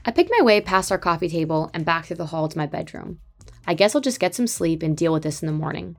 I 0.04 0.10
pick 0.10 0.30
my 0.30 0.42
way 0.42 0.60
past 0.60 0.90
our 0.90 0.98
coffee 0.98 1.28
table 1.28 1.70
and 1.74 1.84
back 1.84 2.06
through 2.06 2.16
the 2.16 2.26
hall 2.26 2.48
to 2.48 2.56
my 2.56 2.66
bedroom. 2.66 3.20
I 3.66 3.74
guess 3.74 3.94
I'll 3.94 4.00
just 4.00 4.20
get 4.20 4.34
some 4.34 4.46
sleep 4.46 4.82
and 4.82 4.96
deal 4.96 5.12
with 5.12 5.22
this 5.22 5.42
in 5.42 5.46
the 5.46 5.52
morning. 5.52 5.96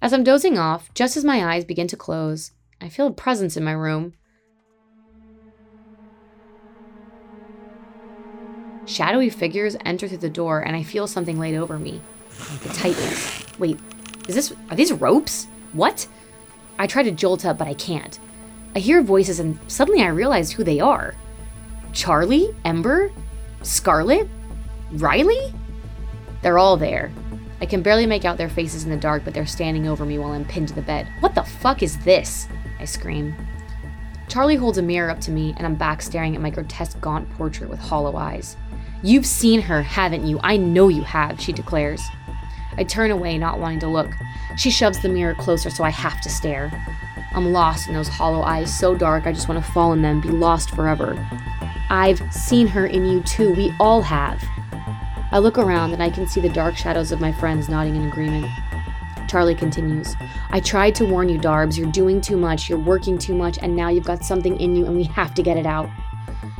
As 0.00 0.12
I'm 0.12 0.24
dozing 0.24 0.56
off, 0.56 0.92
just 0.94 1.16
as 1.16 1.24
my 1.24 1.44
eyes 1.44 1.64
begin 1.64 1.88
to 1.88 1.96
close, 1.96 2.52
I 2.80 2.88
feel 2.88 3.08
a 3.08 3.12
presence 3.12 3.56
in 3.56 3.64
my 3.64 3.72
room. 3.72 4.14
Shadowy 8.86 9.30
figures 9.30 9.76
enter 9.84 10.08
through 10.08 10.18
the 10.18 10.30
door, 10.30 10.60
and 10.60 10.74
I 10.74 10.82
feel 10.82 11.06
something 11.06 11.38
laid 11.38 11.56
over 11.56 11.78
me. 11.78 12.00
The 12.62 12.70
tightness. 12.70 13.44
Wait, 13.58 13.78
is 14.28 14.34
this. 14.34 14.52
Are 14.70 14.76
these 14.76 14.92
ropes? 14.92 15.46
What? 15.72 16.08
I 16.78 16.86
try 16.86 17.02
to 17.02 17.10
jolt 17.10 17.44
up, 17.44 17.58
but 17.58 17.68
I 17.68 17.74
can't. 17.74 18.18
I 18.74 18.78
hear 18.78 19.02
voices, 19.02 19.40
and 19.40 19.58
suddenly 19.68 20.02
I 20.02 20.08
realize 20.08 20.50
who 20.50 20.64
they 20.64 20.80
are 20.80 21.14
Charlie? 21.92 22.54
Ember? 22.64 23.12
Scarlet? 23.62 24.28
Riley? 24.92 25.52
They're 26.42 26.58
all 26.58 26.76
there. 26.76 27.12
I 27.60 27.66
can 27.66 27.82
barely 27.82 28.06
make 28.06 28.24
out 28.24 28.38
their 28.38 28.48
faces 28.48 28.84
in 28.84 28.90
the 28.90 28.96
dark, 28.96 29.24
but 29.24 29.34
they're 29.34 29.46
standing 29.46 29.86
over 29.86 30.06
me 30.06 30.18
while 30.18 30.32
I'm 30.32 30.46
pinned 30.46 30.68
to 30.68 30.74
the 30.74 30.82
bed. 30.82 31.06
What 31.20 31.34
the 31.34 31.42
fuck 31.42 31.82
is 31.82 31.98
this? 32.04 32.48
I 32.80 32.86
scream. 32.86 33.34
Charlie 34.28 34.56
holds 34.56 34.78
a 34.78 34.82
mirror 34.82 35.10
up 35.10 35.20
to 35.22 35.30
me, 35.30 35.54
and 35.56 35.66
I'm 35.66 35.74
back 35.74 36.00
staring 36.02 36.34
at 36.34 36.40
my 36.40 36.50
grotesque 36.50 37.00
gaunt 37.00 37.28
portrait 37.30 37.68
with 37.68 37.80
hollow 37.80 38.16
eyes. 38.16 38.56
You've 39.02 39.26
seen 39.26 39.60
her, 39.62 39.82
haven't 39.82 40.26
you? 40.26 40.40
I 40.42 40.56
know 40.56 40.88
you 40.88 41.02
have, 41.02 41.40
she 41.40 41.52
declares. 41.52 42.02
I 42.76 42.84
turn 42.84 43.10
away, 43.10 43.36
not 43.38 43.58
wanting 43.58 43.80
to 43.80 43.88
look. 43.88 44.10
She 44.56 44.70
shoves 44.70 45.00
the 45.00 45.08
mirror 45.08 45.34
closer, 45.34 45.68
so 45.68 45.84
I 45.84 45.90
have 45.90 46.20
to 46.22 46.30
stare. 46.30 46.70
I'm 47.34 47.52
lost 47.52 47.88
in 47.88 47.94
those 47.94 48.08
hollow 48.08 48.42
eyes, 48.42 48.76
so 48.76 48.94
dark 48.94 49.26
I 49.26 49.32
just 49.32 49.48
want 49.48 49.64
to 49.64 49.72
fall 49.72 49.92
in 49.92 50.02
them, 50.02 50.20
be 50.20 50.28
lost 50.28 50.70
forever. 50.70 51.16
I've 51.90 52.22
seen 52.32 52.66
her 52.68 52.86
in 52.86 53.04
you 53.04 53.22
too, 53.22 53.52
we 53.54 53.74
all 53.80 54.02
have. 54.02 54.42
I 55.32 55.38
look 55.38 55.58
around 55.58 55.92
and 55.92 56.02
I 56.02 56.10
can 56.10 56.26
see 56.26 56.40
the 56.40 56.48
dark 56.48 56.76
shadows 56.76 57.12
of 57.12 57.20
my 57.20 57.32
friends 57.32 57.68
nodding 57.68 57.96
in 57.96 58.06
agreement. 58.06 58.46
Charlie 59.30 59.54
continues, 59.54 60.16
I 60.50 60.58
tried 60.58 60.96
to 60.96 61.04
warn 61.04 61.28
you, 61.28 61.38
Darbs, 61.38 61.78
you're 61.78 61.92
doing 61.92 62.20
too 62.20 62.36
much, 62.36 62.68
you're 62.68 62.80
working 62.80 63.16
too 63.16 63.32
much, 63.32 63.60
and 63.62 63.76
now 63.76 63.88
you've 63.88 64.02
got 64.02 64.24
something 64.24 64.60
in 64.60 64.74
you 64.74 64.86
and 64.86 64.96
we 64.96 65.04
have 65.04 65.34
to 65.34 65.42
get 65.44 65.56
it 65.56 65.66
out. 65.66 65.88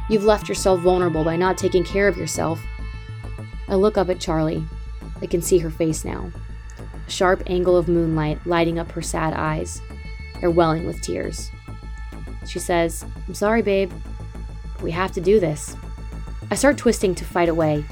You've 0.08 0.22
left 0.22 0.48
yourself 0.48 0.78
vulnerable 0.78 1.24
by 1.24 1.34
not 1.34 1.58
taking 1.58 1.82
care 1.82 2.06
of 2.06 2.16
yourself. 2.16 2.60
I 3.66 3.74
look 3.74 3.98
up 3.98 4.08
at 4.08 4.20
Charlie. 4.20 4.64
I 5.20 5.26
can 5.26 5.42
see 5.42 5.58
her 5.58 5.68
face 5.68 6.04
now. 6.04 6.30
A 7.08 7.10
sharp 7.10 7.42
angle 7.48 7.76
of 7.76 7.88
moonlight 7.88 8.46
lighting 8.46 8.78
up 8.78 8.92
her 8.92 9.02
sad 9.02 9.34
eyes. 9.34 9.82
They're 10.38 10.48
welling 10.48 10.86
with 10.86 11.02
tears. 11.02 11.50
She 12.46 12.60
says, 12.60 13.04
I'm 13.26 13.34
sorry, 13.34 13.62
babe. 13.62 13.90
But 14.74 14.82
we 14.84 14.92
have 14.92 15.10
to 15.12 15.20
do 15.20 15.40
this. 15.40 15.74
I 16.52 16.54
start 16.54 16.78
twisting 16.78 17.16
to 17.16 17.24
fight 17.24 17.48
away, 17.48 17.84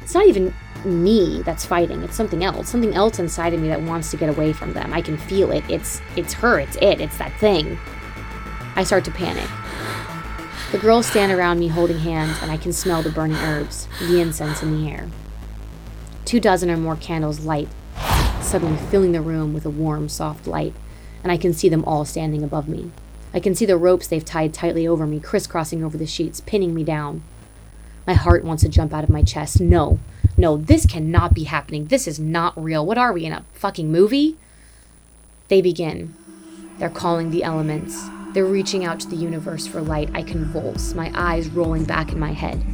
it's 0.00 0.14
not 0.14 0.26
even 0.26 0.54
me 0.84 1.42
that's 1.42 1.64
fighting. 1.64 2.02
It's 2.02 2.16
something 2.16 2.42
else 2.44 2.68
something 2.68 2.94
else 2.94 3.18
inside 3.18 3.54
of 3.54 3.60
me 3.60 3.68
that 3.68 3.82
wants 3.82 4.10
to 4.10 4.16
get 4.16 4.28
away 4.28 4.52
from 4.52 4.72
them. 4.72 4.92
I 4.92 5.00
can 5.00 5.16
feel 5.16 5.50
it. 5.52 5.64
It's 5.68 6.00
it's 6.16 6.32
her. 6.34 6.58
It's 6.58 6.76
it. 6.76 7.00
It's 7.00 7.18
that 7.18 7.32
thing. 7.38 7.78
I 8.74 8.84
start 8.84 9.04
to 9.06 9.10
panic. 9.10 9.48
The 10.72 10.78
girls 10.78 11.06
stand 11.06 11.32
around 11.32 11.58
me 11.58 11.68
holding 11.68 11.98
hands 11.98 12.38
and 12.40 12.50
i 12.50 12.56
can 12.56 12.72
smell 12.72 13.02
the 13.02 13.10
burning 13.10 13.36
herbs 13.36 13.88
the 14.00 14.20
incense 14.20 14.62
in 14.62 14.72
the 14.72 14.90
air. 14.90 15.08
Two 16.24 16.40
dozen 16.40 16.70
or 16.70 16.76
more 16.76 16.96
candles 16.96 17.40
light 17.40 17.68
suddenly 18.40 18.78
filling 18.90 19.12
the 19.12 19.20
room 19.20 19.52
with 19.52 19.66
a 19.66 19.70
warm 19.70 20.08
soft 20.08 20.46
light 20.46 20.74
and 21.22 21.30
i 21.30 21.36
can 21.36 21.52
see 21.52 21.68
them 21.68 21.84
all 21.84 22.04
standing 22.04 22.42
above 22.42 22.68
me. 22.68 22.90
I 23.34 23.40
can 23.40 23.54
see 23.54 23.66
the 23.66 23.76
ropes 23.76 24.06
they've 24.06 24.24
tied 24.24 24.52
tightly 24.52 24.86
over 24.86 25.06
me 25.06 25.20
crisscrossing 25.20 25.82
over 25.82 25.96
the 25.96 26.06
sheets 26.06 26.40
pinning 26.40 26.74
me 26.74 26.84
down. 26.84 27.22
My 28.06 28.14
heart 28.14 28.44
wants 28.44 28.62
to 28.62 28.68
jump 28.68 28.92
out 28.92 29.04
of 29.04 29.10
my 29.10 29.22
chest. 29.22 29.60
No, 29.60 29.98
no, 30.36 30.56
this 30.56 30.86
cannot 30.86 31.34
be 31.34 31.44
happening. 31.44 31.86
This 31.86 32.06
is 32.06 32.18
not 32.18 32.60
real. 32.60 32.84
What 32.86 32.98
are 32.98 33.12
we 33.12 33.24
in 33.24 33.32
a 33.32 33.44
fucking 33.52 33.90
movie? 33.92 34.36
They 35.48 35.60
begin. 35.60 36.14
They're 36.78 36.88
calling 36.90 37.30
the 37.30 37.44
elements. 37.44 38.08
They're 38.32 38.44
reaching 38.44 38.84
out 38.84 38.98
to 39.00 39.08
the 39.08 39.16
universe 39.16 39.66
for 39.66 39.82
light. 39.82 40.10
I 40.14 40.22
convulse, 40.22 40.94
my 40.94 41.12
eyes 41.14 41.48
rolling 41.48 41.84
back 41.84 42.12
in 42.12 42.18
my 42.18 42.32
head. 42.32 42.64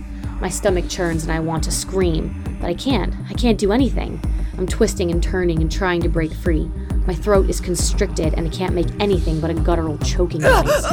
My 0.41 0.49
stomach 0.49 0.89
churns 0.89 1.25
and 1.25 1.33
I 1.33 1.41
want 1.41 1.65
to 1.65 1.73
scream, 1.73 2.59
but 2.61 2.69
I 2.69 2.75
can't. 2.75 3.13
I 3.29 3.35
can't 3.35 3.59
do 3.59 3.73
anything. 3.73 4.21
I'm 4.57 4.69
twisting 4.69 5.11
and 5.11 5.21
turning 5.21 5.61
and 5.61 5.71
trying 5.71 6.01
to 6.03 6.09
break 6.09 6.33
free. 6.33 6.71
My 7.07 7.15
throat 7.15 7.51
is 7.51 7.61
constricted 7.61 8.35
and 8.35 8.47
I 8.47 8.51
can't 8.51 8.75
make 8.75 8.87
anything 9.01 9.41
but 9.41 9.51
a 9.51 9.55
guttural 9.55 9.99
choking 9.99 10.43
noise. 10.43 10.69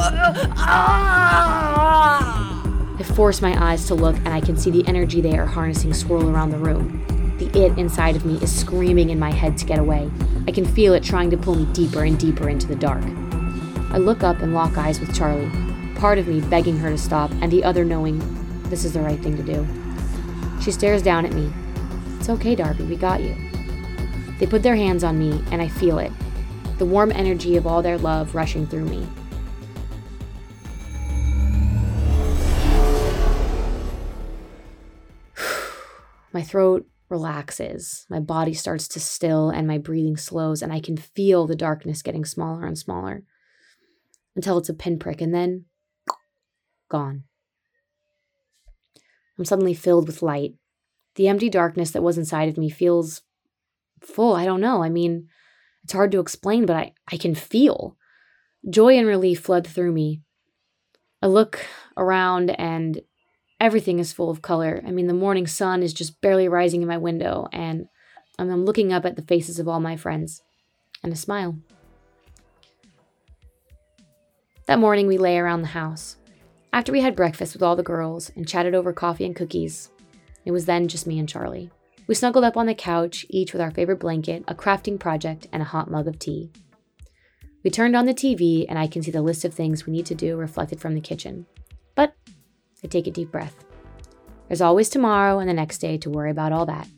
Ah! 0.58 2.55
I 2.98 3.02
force 3.02 3.42
my 3.42 3.54
eyes 3.62 3.86
to 3.86 3.94
look 3.94 4.16
and 4.16 4.28
I 4.28 4.40
can 4.40 4.56
see 4.56 4.70
the 4.70 4.86
energy 4.86 5.20
they 5.20 5.36
are 5.36 5.46
harnessing 5.46 5.92
swirl 5.92 6.30
around 6.30 6.50
the 6.50 6.58
room. 6.58 7.04
The 7.38 7.46
it 7.58 7.76
inside 7.76 8.16
of 8.16 8.24
me 8.24 8.36
is 8.38 8.58
screaming 8.58 9.10
in 9.10 9.18
my 9.18 9.30
head 9.30 9.58
to 9.58 9.66
get 9.66 9.78
away. 9.78 10.10
I 10.48 10.52
can 10.52 10.64
feel 10.64 10.94
it 10.94 11.02
trying 11.02 11.30
to 11.30 11.36
pull 11.36 11.54
me 11.54 11.66
deeper 11.74 12.04
and 12.04 12.18
deeper 12.18 12.48
into 12.48 12.66
the 12.66 12.74
dark. 12.74 13.04
I 13.92 13.98
look 13.98 14.22
up 14.22 14.40
and 14.40 14.54
lock 14.54 14.78
eyes 14.78 14.98
with 14.98 15.14
Charlie, 15.14 15.50
part 15.96 16.18
of 16.18 16.26
me 16.26 16.40
begging 16.40 16.78
her 16.78 16.88
to 16.88 16.96
stop, 16.96 17.30
and 17.42 17.52
the 17.52 17.64
other 17.64 17.84
knowing 17.84 18.18
this 18.70 18.84
is 18.84 18.94
the 18.94 19.02
right 19.02 19.20
thing 19.20 19.36
to 19.36 19.42
do. 19.42 19.66
She 20.62 20.72
stares 20.72 21.02
down 21.02 21.26
at 21.26 21.32
me. 21.32 21.52
It's 22.18 22.30
okay, 22.30 22.54
Darby, 22.54 22.84
we 22.84 22.96
got 22.96 23.20
you. 23.20 23.36
They 24.38 24.46
put 24.46 24.62
their 24.62 24.76
hands 24.76 25.04
on 25.04 25.18
me, 25.18 25.44
and 25.50 25.60
I 25.60 25.68
feel 25.68 25.98
it 25.98 26.12
the 26.78 26.84
warm 26.84 27.10
energy 27.12 27.56
of 27.56 27.66
all 27.66 27.80
their 27.80 27.96
love 27.96 28.34
rushing 28.34 28.66
through 28.66 28.84
me. 28.84 29.06
My 36.36 36.42
throat 36.42 36.86
relaxes, 37.08 38.04
my 38.10 38.20
body 38.20 38.52
starts 38.52 38.86
to 38.88 39.00
still, 39.00 39.48
and 39.48 39.66
my 39.66 39.78
breathing 39.78 40.18
slows, 40.18 40.60
and 40.60 40.70
I 40.70 40.80
can 40.80 40.98
feel 40.98 41.46
the 41.46 41.56
darkness 41.56 42.02
getting 42.02 42.26
smaller 42.26 42.66
and 42.66 42.76
smaller 42.76 43.22
until 44.34 44.58
it's 44.58 44.68
a 44.68 44.74
pinprick, 44.74 45.22
and 45.22 45.34
then 45.34 45.64
gone. 46.90 47.24
I'm 49.38 49.46
suddenly 49.46 49.72
filled 49.72 50.08
with 50.08 50.20
light. 50.20 50.56
The 51.14 51.26
empty 51.26 51.48
darkness 51.48 51.92
that 51.92 52.02
was 52.02 52.18
inside 52.18 52.50
of 52.50 52.58
me 52.58 52.68
feels 52.68 53.22
full. 54.02 54.34
I 54.34 54.44
don't 54.44 54.60
know. 54.60 54.82
I 54.82 54.90
mean, 54.90 55.28
it's 55.84 55.94
hard 55.94 56.12
to 56.12 56.20
explain, 56.20 56.66
but 56.66 56.76
I, 56.76 56.92
I 57.10 57.16
can 57.16 57.34
feel. 57.34 57.96
Joy 58.68 58.98
and 58.98 59.06
relief 59.06 59.40
flood 59.40 59.66
through 59.66 59.92
me. 59.92 60.20
I 61.22 61.28
look 61.28 61.64
around 61.96 62.50
and 62.50 63.00
everything 63.60 63.98
is 63.98 64.12
full 64.12 64.30
of 64.30 64.42
color. 64.42 64.82
I 64.86 64.90
mean, 64.90 65.06
the 65.06 65.14
morning 65.14 65.46
sun 65.46 65.82
is 65.82 65.92
just 65.92 66.20
barely 66.20 66.48
rising 66.48 66.82
in 66.82 66.88
my 66.88 66.98
window, 66.98 67.48
and 67.52 67.88
I'm 68.38 68.64
looking 68.64 68.92
up 68.92 69.04
at 69.06 69.16
the 69.16 69.22
faces 69.22 69.58
of 69.58 69.68
all 69.68 69.80
my 69.80 69.96
friends 69.96 70.42
and 71.02 71.12
a 71.12 71.16
smile. 71.16 71.58
That 74.66 74.78
morning, 74.78 75.06
we 75.06 75.16
lay 75.16 75.38
around 75.38 75.62
the 75.62 75.68
house. 75.68 76.16
After 76.72 76.92
we 76.92 77.00
had 77.00 77.16
breakfast 77.16 77.54
with 77.54 77.62
all 77.62 77.76
the 77.76 77.82
girls 77.82 78.30
and 78.36 78.46
chatted 78.46 78.74
over 78.74 78.92
coffee 78.92 79.24
and 79.24 79.34
cookies, 79.34 79.90
it 80.44 80.50
was 80.50 80.66
then 80.66 80.88
just 80.88 81.06
me 81.06 81.18
and 81.18 81.28
Charlie. 81.28 81.70
We 82.06 82.14
snuggled 82.14 82.44
up 82.44 82.56
on 82.56 82.66
the 82.66 82.74
couch, 82.74 83.24
each 83.30 83.52
with 83.52 83.62
our 83.62 83.70
favorite 83.70 83.98
blanket, 83.98 84.44
a 84.46 84.54
crafting 84.54 84.98
project, 84.98 85.46
and 85.52 85.62
a 85.62 85.66
hot 85.66 85.90
mug 85.90 86.06
of 86.06 86.18
tea. 86.18 86.50
We 87.64 87.70
turned 87.70 87.96
on 87.96 88.06
the 88.06 88.14
TV, 88.14 88.66
and 88.68 88.78
I 88.78 88.86
can 88.86 89.02
see 89.02 89.10
the 89.10 89.22
list 89.22 89.44
of 89.44 89.54
things 89.54 89.86
we 89.86 89.92
need 89.92 90.06
to 90.06 90.14
do 90.14 90.36
reflected 90.36 90.80
from 90.80 90.94
the 90.94 91.00
kitchen. 91.00 91.46
I 92.84 92.88
take 92.88 93.06
a 93.06 93.10
deep 93.10 93.32
breath. 93.32 93.64
There's 94.48 94.60
always 94.60 94.88
tomorrow 94.88 95.38
and 95.38 95.48
the 95.48 95.54
next 95.54 95.78
day 95.78 95.98
to 95.98 96.10
worry 96.10 96.30
about 96.30 96.52
all 96.52 96.66
that. 96.66 96.88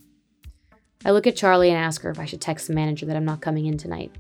I 1.04 1.12
look 1.12 1.26
at 1.26 1.36
Charlie 1.36 1.70
and 1.70 1.78
ask 1.78 2.02
her 2.02 2.10
if 2.10 2.18
I 2.18 2.24
should 2.24 2.40
text 2.40 2.66
the 2.66 2.74
manager 2.74 3.06
that 3.06 3.16
I'm 3.16 3.24
not 3.24 3.40
coming 3.40 3.66
in 3.66 3.78
tonight. 3.78 4.14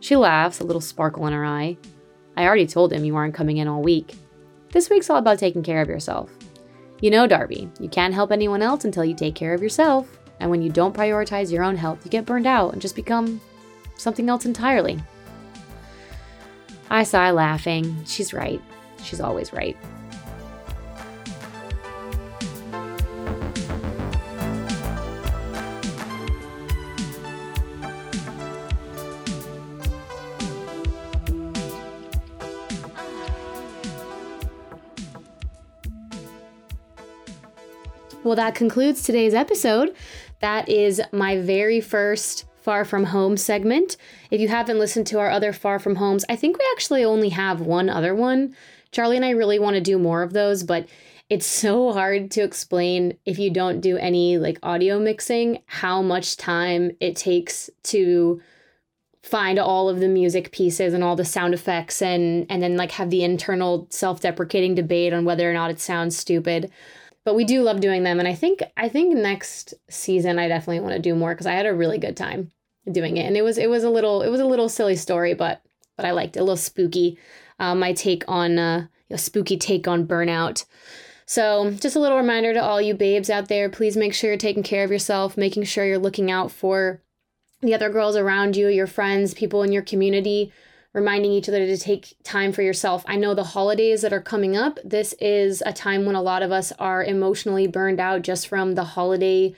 She 0.00 0.16
laughs, 0.16 0.60
a 0.60 0.64
little 0.64 0.80
sparkle 0.80 1.26
in 1.26 1.32
her 1.32 1.44
eye. 1.44 1.76
I 2.36 2.44
already 2.44 2.66
told 2.66 2.92
him 2.92 3.04
you 3.04 3.16
aren't 3.16 3.34
coming 3.34 3.58
in 3.58 3.68
all 3.68 3.82
week. 3.82 4.16
This 4.72 4.90
week's 4.90 5.10
all 5.10 5.18
about 5.18 5.38
taking 5.38 5.62
care 5.62 5.80
of 5.80 5.88
yourself. 5.88 6.30
You 7.00 7.10
know, 7.10 7.26
Darby, 7.26 7.70
you 7.78 7.88
can't 7.88 8.14
help 8.14 8.32
anyone 8.32 8.62
else 8.62 8.84
until 8.84 9.04
you 9.04 9.14
take 9.14 9.34
care 9.34 9.54
of 9.54 9.62
yourself. 9.62 10.18
And 10.40 10.50
when 10.50 10.62
you 10.62 10.70
don't 10.70 10.96
prioritize 10.96 11.52
your 11.52 11.62
own 11.62 11.76
health, 11.76 12.04
you 12.04 12.10
get 12.10 12.26
burned 12.26 12.46
out 12.46 12.72
and 12.72 12.82
just 12.82 12.96
become 12.96 13.40
something 13.96 14.28
else 14.28 14.46
entirely. 14.46 14.98
I 16.90 17.04
sigh, 17.04 17.30
laughing. 17.30 18.04
She's 18.04 18.32
right. 18.32 18.60
She's 19.02 19.20
always 19.20 19.52
right. 19.52 19.76
Well, 38.22 38.36
that 38.36 38.54
concludes 38.54 39.02
today's 39.02 39.32
episode. 39.32 39.94
That 40.40 40.68
is 40.68 41.00
my 41.10 41.40
very 41.40 41.80
first 41.80 42.44
Far 42.60 42.84
From 42.84 43.04
Home 43.04 43.38
segment. 43.38 43.96
If 44.30 44.42
you 44.42 44.48
haven't 44.48 44.78
listened 44.78 45.06
to 45.06 45.18
our 45.18 45.30
other 45.30 45.54
Far 45.54 45.78
From 45.78 45.96
Homes, 45.96 46.26
I 46.28 46.36
think 46.36 46.58
we 46.58 46.64
actually 46.72 47.02
only 47.02 47.30
have 47.30 47.62
one 47.62 47.88
other 47.88 48.14
one. 48.14 48.54
Charlie 48.92 49.16
and 49.16 49.24
I 49.24 49.30
really 49.30 49.58
want 49.58 49.76
to 49.76 49.80
do 49.80 49.98
more 49.98 50.22
of 50.22 50.34
those, 50.34 50.64
but 50.64 50.86
it's 51.30 51.46
so 51.46 51.92
hard 51.92 52.30
to 52.32 52.42
explain 52.42 53.16
if 53.24 53.38
you 53.38 53.50
don't 53.50 53.80
do 53.80 53.96
any 53.96 54.36
like 54.36 54.58
audio 54.62 54.98
mixing 54.98 55.62
how 55.64 56.02
much 56.02 56.36
time 56.36 56.90
it 57.00 57.16
takes 57.16 57.70
to 57.84 58.42
find 59.22 59.58
all 59.58 59.88
of 59.88 59.98
the 59.98 60.08
music 60.08 60.52
pieces 60.52 60.92
and 60.92 61.02
all 61.02 61.16
the 61.16 61.24
sound 61.24 61.54
effects 61.54 62.02
and 62.02 62.46
and 62.50 62.62
then 62.62 62.76
like 62.76 62.92
have 62.92 63.10
the 63.10 63.22
internal 63.22 63.86
self-deprecating 63.90 64.74
debate 64.74 65.12
on 65.12 65.24
whether 65.24 65.48
or 65.48 65.52
not 65.52 65.70
it 65.70 65.78
sounds 65.78 66.16
stupid 66.16 66.70
but 67.24 67.34
we 67.34 67.44
do 67.44 67.62
love 67.62 67.80
doing 67.80 68.02
them. 68.02 68.18
And 68.18 68.28
i 68.28 68.34
think 68.34 68.62
i 68.76 68.88
think 68.88 69.14
next 69.14 69.74
season 69.88 70.38
i 70.38 70.48
definitely 70.48 70.80
want 70.80 70.94
to 70.94 71.00
do 71.02 71.14
more 71.14 71.34
because 71.34 71.46
i 71.46 71.52
had 71.52 71.66
a 71.66 71.74
really 71.74 71.98
good 71.98 72.16
time 72.16 72.52
doing 72.90 73.16
it. 73.16 73.26
And 73.26 73.36
it 73.36 73.42
was 73.42 73.58
it 73.58 73.70
was 73.70 73.84
a 73.84 73.90
little 73.90 74.22
it 74.22 74.30
was 74.30 74.40
a 74.40 74.46
little 74.46 74.68
silly 74.68 74.96
story 74.96 75.34
but 75.34 75.62
but 75.96 76.06
i 76.06 76.12
liked 76.12 76.36
it 76.36 76.40
a 76.40 76.42
little 76.42 76.56
spooky 76.56 77.18
uh, 77.58 77.74
my 77.74 77.92
take 77.92 78.24
on 78.26 78.58
uh, 78.58 78.86
a 79.10 79.18
spooky 79.18 79.56
take 79.56 79.86
on 79.86 80.06
burnout. 80.06 80.64
So, 81.26 81.70
just 81.70 81.94
a 81.94 82.00
little 82.00 82.16
reminder 82.16 82.52
to 82.54 82.62
all 82.62 82.80
you 82.80 82.94
babes 82.94 83.30
out 83.30 83.46
there 83.46 83.68
please 83.68 83.96
make 83.96 84.14
sure 84.14 84.30
you're 84.30 84.38
taking 84.38 84.64
care 84.64 84.82
of 84.82 84.90
yourself, 84.90 85.36
making 85.36 85.64
sure 85.64 85.84
you're 85.84 85.98
looking 85.98 86.30
out 86.30 86.50
for 86.50 87.02
the 87.60 87.74
other 87.74 87.90
girls 87.90 88.16
around 88.16 88.56
you, 88.56 88.68
your 88.68 88.86
friends, 88.86 89.34
people 89.34 89.62
in 89.62 89.70
your 89.70 89.82
community, 89.82 90.50
reminding 90.92 91.32
each 91.32 91.48
other 91.48 91.66
to 91.66 91.78
take 91.78 92.16
time 92.24 92.52
for 92.52 92.62
yourself. 92.62 93.04
I 93.06 93.16
know 93.16 93.34
the 93.34 93.44
holidays 93.44 94.02
that 94.02 94.12
are 94.12 94.20
coming 94.20 94.56
up, 94.56 94.78
this 94.84 95.12
is 95.14 95.62
a 95.64 95.72
time 95.72 96.04
when 96.04 96.16
a 96.16 96.22
lot 96.22 96.42
of 96.42 96.50
us 96.50 96.72
are 96.78 97.04
emotionally 97.04 97.66
burned 97.66 98.00
out 98.00 98.22
just 98.22 98.48
from 98.48 98.74
the 98.74 98.84
holiday 98.84 99.54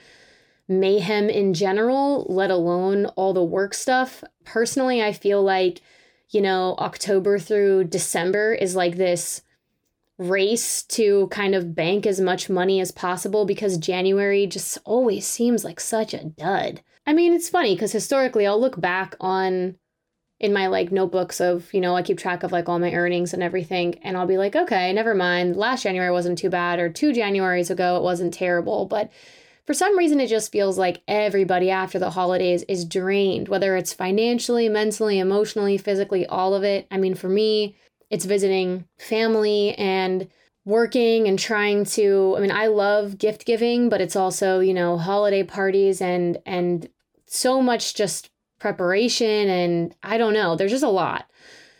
mayhem 0.67 1.29
in 1.29 1.53
general, 1.53 2.25
let 2.29 2.51
alone 2.51 3.07
all 3.15 3.33
the 3.33 3.43
work 3.43 3.73
stuff. 3.73 4.23
Personally, 4.45 5.01
I 5.01 5.11
feel 5.11 5.41
like, 5.41 5.81
you 6.29 6.41
know, 6.41 6.75
October 6.77 7.39
through 7.39 7.85
December 7.85 8.53
is 8.53 8.75
like 8.75 8.97
this 8.97 9.41
race 10.19 10.83
to 10.83 11.27
kind 11.27 11.55
of 11.55 11.75
bank 11.75 12.05
as 12.05 12.21
much 12.21 12.49
money 12.49 12.79
as 12.79 12.91
possible 12.91 13.45
because 13.45 13.77
January 13.77 14.45
just 14.45 14.77
always 14.85 15.25
seems 15.25 15.63
like 15.63 15.79
such 15.79 16.13
a 16.13 16.25
dud. 16.25 16.81
I 17.05 17.13
mean, 17.13 17.33
it's 17.33 17.49
funny 17.49 17.73
because 17.75 17.91
historically 17.91 18.45
I'll 18.45 18.61
look 18.61 18.79
back 18.79 19.15
on 19.19 19.75
in 20.43 20.51
my 20.51 20.67
like 20.67 20.91
notebooks 20.91 21.39
of, 21.39 21.73
you 21.73 21.79
know, 21.79 21.95
I 21.95 22.01
keep 22.01 22.17
track 22.17 22.43
of 22.43 22.51
like 22.51 22.67
all 22.67 22.77
my 22.77 22.91
earnings 22.91 23.33
and 23.33 23.41
everything 23.41 23.95
and 24.03 24.17
I'll 24.17 24.27
be 24.27 24.37
like, 24.37 24.57
okay, 24.57 24.91
never 24.91 25.15
mind. 25.15 25.55
Last 25.55 25.83
January 25.83 26.11
wasn't 26.11 26.37
too 26.37 26.49
bad 26.49 26.79
or 26.79 26.89
two 26.89 27.13
Januaries 27.13 27.71
ago 27.71 27.95
it 27.95 28.03
wasn't 28.03 28.33
terrible, 28.33 28.85
but 28.85 29.09
for 29.65 29.73
some 29.73 29.97
reason 29.97 30.19
it 30.19 30.27
just 30.27 30.51
feels 30.51 30.77
like 30.77 31.01
everybody 31.07 31.71
after 31.71 31.97
the 31.97 32.09
holidays 32.09 32.63
is 32.63 32.83
drained, 32.83 33.47
whether 33.47 33.77
it's 33.77 33.93
financially, 33.93 34.67
mentally, 34.67 35.17
emotionally, 35.17 35.77
physically, 35.77 36.25
all 36.25 36.53
of 36.53 36.65
it. 36.65 36.87
I 36.91 36.97
mean, 36.97 37.15
for 37.15 37.29
me, 37.29 37.77
it's 38.09 38.25
visiting 38.25 38.83
family 38.99 39.73
and 39.75 40.27
working 40.65 41.29
and 41.29 41.39
trying 41.39 41.85
to 41.85 42.35
I 42.37 42.41
mean 42.41 42.51
I 42.51 42.67
love 42.67 43.17
gift 43.17 43.45
giving 43.45 43.89
but 43.89 43.99
it's 43.99 44.15
also 44.15 44.61
you 44.61 44.73
know 44.73 44.97
holiday 44.97 45.43
parties 45.43 46.01
and 46.01 46.37
and 46.45 46.87
so 47.25 47.61
much 47.61 47.95
just 47.95 48.29
preparation 48.63 49.49
and 49.49 49.93
I 50.01 50.17
don't 50.17 50.33
know 50.33 50.55
there's 50.55 50.71
just 50.71 50.85
a 50.85 50.89
lot. 50.89 51.29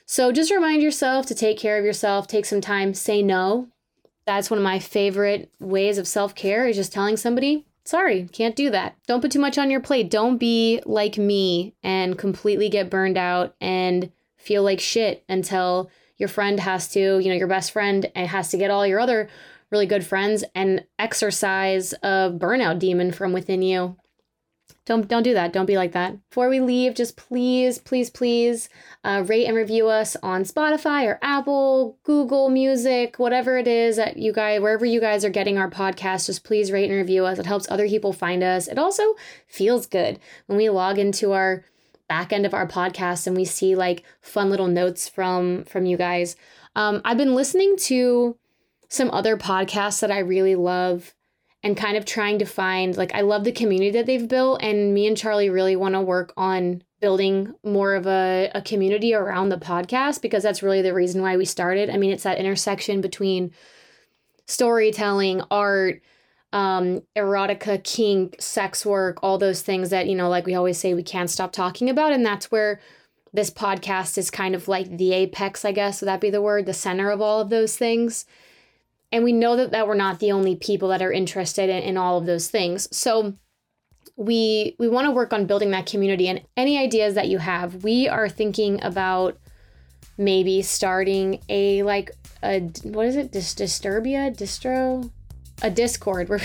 So 0.05 0.33
just 0.33 0.51
remind 0.51 0.83
yourself 0.83 1.25
to 1.27 1.33
take 1.33 1.57
care 1.57 1.79
of 1.79 1.85
yourself 1.85 2.27
take 2.27 2.45
some 2.45 2.59
time 2.59 2.93
say 2.93 3.21
no. 3.23 3.69
That's 4.25 4.49
one 4.49 4.57
of 4.57 4.65
my 4.65 4.79
favorite 4.79 5.49
ways 5.61 5.97
of 5.97 6.09
self-care 6.09 6.67
is 6.67 6.75
just 6.75 6.91
telling 6.91 7.15
somebody 7.15 7.65
sorry 7.85 8.27
can't 8.33 8.57
do 8.57 8.69
that. 8.71 8.97
Don't 9.07 9.21
put 9.21 9.31
too 9.31 9.39
much 9.39 9.57
on 9.57 9.71
your 9.71 9.79
plate. 9.79 10.09
Don't 10.09 10.37
be 10.37 10.81
like 10.85 11.17
me 11.17 11.73
and 11.83 12.17
completely 12.17 12.67
get 12.67 12.89
burned 12.89 13.17
out 13.17 13.55
and 13.61 14.11
feel 14.35 14.61
like 14.61 14.81
shit 14.81 15.23
until 15.29 15.89
your 16.17 16.27
friend 16.27 16.59
has 16.59 16.89
to, 16.89 16.99
you 17.19 17.29
know, 17.29 17.35
your 17.35 17.47
best 17.47 17.71
friend 17.71 18.11
eh, 18.13 18.25
has 18.25 18.49
to 18.49 18.57
get 18.57 18.71
all 18.71 18.85
your 18.85 18.99
other 18.99 19.29
really 19.71 19.85
good 19.85 20.05
friends 20.05 20.43
and 20.53 20.85
exercise 20.99 21.93
a 22.03 22.29
burnout 22.29 22.77
demon 22.77 23.13
from 23.13 23.31
within 23.31 23.61
you. 23.61 23.95
Don't 24.85 25.07
don't 25.07 25.23
do 25.23 25.33
that. 25.33 25.53
Don't 25.53 25.65
be 25.65 25.77
like 25.77 25.93
that. 25.93 26.17
Before 26.29 26.49
we 26.49 26.59
leave, 26.59 26.93
just 26.93 27.15
please, 27.15 27.79
please, 27.79 28.09
please 28.09 28.67
uh, 29.03 29.23
rate 29.25 29.45
and 29.45 29.55
review 29.55 29.87
us 29.87 30.17
on 30.21 30.43
Spotify 30.43 31.05
or 31.05 31.19
Apple, 31.21 31.97
Google 32.03 32.49
Music, 32.49 33.17
whatever 33.17 33.57
it 33.57 33.67
is 33.67 33.95
that 33.95 34.17
you 34.17 34.33
guys, 34.33 34.59
wherever 34.59 34.85
you 34.85 34.99
guys 34.99 35.23
are 35.23 35.29
getting 35.29 35.57
our 35.57 35.69
podcast. 35.69 36.25
Just 36.25 36.43
please 36.43 36.71
rate 36.71 36.89
and 36.89 36.97
review 36.97 37.25
us. 37.25 37.39
It 37.39 37.45
helps 37.45 37.69
other 37.71 37.87
people 37.87 38.11
find 38.11 38.43
us. 38.43 38.67
It 38.67 38.77
also 38.77 39.15
feels 39.47 39.87
good 39.87 40.19
when 40.47 40.57
we 40.57 40.69
log 40.69 40.99
into 40.99 41.31
our 41.31 41.63
back 42.09 42.33
end 42.33 42.45
of 42.45 42.53
our 42.53 42.67
podcast 42.67 43.25
and 43.25 43.37
we 43.37 43.45
see 43.45 43.75
like 43.75 44.03
fun 44.19 44.49
little 44.49 44.67
notes 44.67 45.07
from 45.07 45.63
from 45.63 45.85
you 45.85 45.95
guys. 45.95 46.35
Um, 46.75 47.01
I've 47.05 47.17
been 47.17 47.35
listening 47.35 47.77
to 47.77 48.37
some 48.89 49.09
other 49.11 49.37
podcasts 49.37 50.01
that 50.01 50.11
I 50.11 50.19
really 50.19 50.55
love 50.55 51.15
and 51.63 51.77
kind 51.77 51.95
of 51.95 52.05
trying 52.05 52.39
to 52.39 52.45
find 52.45 52.97
like 52.97 53.15
I 53.15 53.21
love 53.21 53.45
the 53.45 53.51
community 53.51 53.91
that 53.91 54.05
they've 54.05 54.27
built 54.27 54.61
and 54.61 54.93
me 54.93 55.07
and 55.07 55.17
Charlie 55.17 55.49
really 55.49 55.75
want 55.75 55.95
to 55.95 56.01
work 56.01 56.33
on 56.35 56.83
building 56.99 57.53
more 57.63 57.95
of 57.95 58.05
a, 58.05 58.51
a 58.53 58.61
community 58.61 59.13
around 59.13 59.49
the 59.49 59.57
podcast 59.57 60.21
because 60.21 60.43
that's 60.43 60.63
really 60.63 60.81
the 60.81 60.93
reason 60.93 61.21
why 61.21 61.35
we 61.37 61.45
started. 61.45 61.89
I 61.89 61.97
mean, 61.97 62.11
it's 62.11 62.23
that 62.23 62.37
intersection 62.37 63.01
between 63.01 63.51
storytelling, 64.45 65.41
art, 65.49 66.01
um, 66.53 67.01
erotica, 67.15 67.83
kink, 67.83 68.35
sex 68.39 68.85
work, 68.85 69.19
all 69.23 69.37
those 69.37 69.61
things 69.61 69.89
that, 69.89 70.07
you 70.07 70.15
know, 70.15 70.29
like 70.29 70.45
we 70.45 70.55
always 70.55 70.77
say, 70.77 70.93
we 70.93 71.03
can't 71.03 71.29
stop 71.29 71.51
talking 71.51 71.89
about. 71.89 72.13
And 72.13 72.25
that's 72.25 72.51
where 72.51 72.79
this 73.33 73.49
podcast 73.49 74.17
is 74.17 74.29
kind 74.29 74.53
of 74.53 74.67
like 74.67 74.97
the 74.97 75.13
apex, 75.13 75.65
I 75.65 75.71
guess. 75.71 75.99
Would 76.01 76.07
that 76.07 76.21
be 76.21 76.29
the 76.29 76.41
word? 76.41 76.65
The 76.67 76.73
center 76.73 77.09
of 77.09 77.21
all 77.21 77.41
of 77.41 77.49
those 77.49 77.75
things. 77.75 78.25
And 79.13 79.23
we 79.23 79.31
know 79.31 79.55
that, 79.55 79.71
that 79.71 79.87
we're 79.87 79.93
not 79.93 80.19
the 80.19 80.31
only 80.31 80.55
people 80.55 80.89
that 80.89 81.01
are 81.01 81.11
interested 81.11 81.69
in, 81.69 81.83
in 81.83 81.97
all 81.97 82.17
of 82.17 82.25
those 82.25 82.49
things. 82.49 82.87
So 82.95 83.35
we 84.17 84.75
we 84.79 84.89
want 84.89 85.05
to 85.05 85.11
work 85.11 85.31
on 85.31 85.45
building 85.45 85.71
that 85.71 85.85
community 85.85 86.27
and 86.27 86.41
any 86.57 86.77
ideas 86.77 87.15
that 87.15 87.29
you 87.29 87.37
have. 87.37 87.83
We 87.83 88.09
are 88.09 88.27
thinking 88.27 88.83
about 88.83 89.37
maybe 90.17 90.61
starting 90.61 91.41
a 91.47 91.83
like 91.83 92.11
a 92.43 92.61
what 92.83 93.05
is 93.05 93.15
it? 93.15 93.31
Dis- 93.31 93.55
Disturbia? 93.55 94.35
Distro? 94.35 95.09
a 95.61 95.69
Discord. 95.69 96.29
We're 96.29 96.39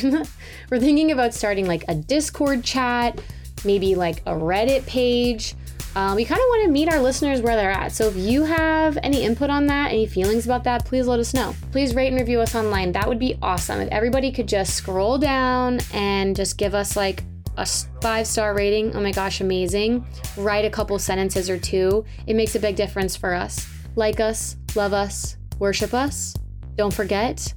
we're 0.70 0.78
thinking 0.78 1.10
about 1.10 1.34
starting 1.34 1.66
like 1.66 1.84
a 1.88 1.94
Discord 1.94 2.64
chat, 2.64 3.20
maybe 3.64 3.94
like 3.94 4.20
a 4.20 4.32
Reddit 4.32 4.86
page. 4.86 5.54
Um, 5.98 6.14
we 6.14 6.24
kind 6.24 6.40
of 6.40 6.46
want 6.46 6.62
to 6.62 6.70
meet 6.70 6.88
our 6.88 7.00
listeners 7.00 7.42
where 7.42 7.56
they're 7.56 7.72
at. 7.72 7.90
So 7.90 8.06
if 8.06 8.14
you 8.14 8.44
have 8.44 8.96
any 9.02 9.24
input 9.24 9.50
on 9.50 9.66
that, 9.66 9.90
any 9.90 10.06
feelings 10.06 10.44
about 10.44 10.62
that, 10.62 10.84
please 10.84 11.08
let 11.08 11.18
us 11.18 11.34
know. 11.34 11.56
Please 11.72 11.92
rate 11.92 12.06
and 12.06 12.16
review 12.16 12.40
us 12.40 12.54
online. 12.54 12.92
That 12.92 13.08
would 13.08 13.18
be 13.18 13.36
awesome. 13.42 13.80
If 13.80 13.88
everybody 13.88 14.30
could 14.30 14.46
just 14.46 14.74
scroll 14.74 15.18
down 15.18 15.80
and 15.92 16.36
just 16.36 16.56
give 16.56 16.72
us 16.72 16.94
like 16.94 17.24
a 17.56 17.66
five 18.00 18.28
star 18.28 18.54
rating, 18.54 18.94
oh 18.94 19.00
my 19.00 19.10
gosh, 19.10 19.40
amazing. 19.40 20.06
Write 20.36 20.64
a 20.64 20.70
couple 20.70 20.96
sentences 21.00 21.50
or 21.50 21.58
two. 21.58 22.04
It 22.28 22.36
makes 22.36 22.54
a 22.54 22.60
big 22.60 22.76
difference 22.76 23.16
for 23.16 23.34
us. 23.34 23.68
Like 23.96 24.20
us, 24.20 24.56
love 24.76 24.92
us, 24.92 25.36
worship 25.58 25.94
us. 25.94 26.32
Don't 26.76 26.94
forget, 26.94 27.52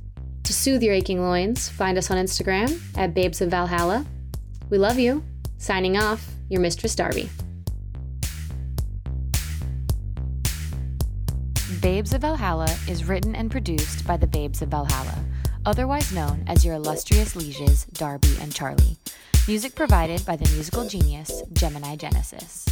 to 0.45 0.51
soothe 0.51 0.81
your 0.81 0.95
aching 0.95 1.21
loins, 1.21 1.69
find 1.69 1.95
us 1.95 2.09
on 2.09 2.17
Instagram 2.17 2.81
at 2.97 3.13
Babes 3.13 3.39
of 3.41 3.51
Valhalla. 3.51 4.03
We 4.71 4.79
love 4.79 4.97
you. 4.97 5.23
Signing 5.59 5.95
off, 5.95 6.27
your 6.49 6.59
Mistress 6.59 6.95
Darby. 6.95 7.29
Babes 11.81 12.13
of 12.13 12.21
Valhalla 12.21 12.69
is 12.87 13.05
written 13.05 13.35
and 13.35 13.49
produced 13.49 14.05
by 14.05 14.15
the 14.15 14.27
Babes 14.27 14.61
of 14.61 14.69
Valhalla, 14.69 15.25
otherwise 15.65 16.13
known 16.13 16.43
as 16.45 16.63
your 16.63 16.75
illustrious 16.75 17.35
lieges 17.35 17.85
Darby 17.85 18.37
and 18.39 18.53
Charlie. 18.53 18.97
Music 19.47 19.73
provided 19.73 20.23
by 20.23 20.35
the 20.35 20.47
musical 20.51 20.87
genius 20.87 21.41
Gemini 21.53 21.95
Genesis. 21.95 22.67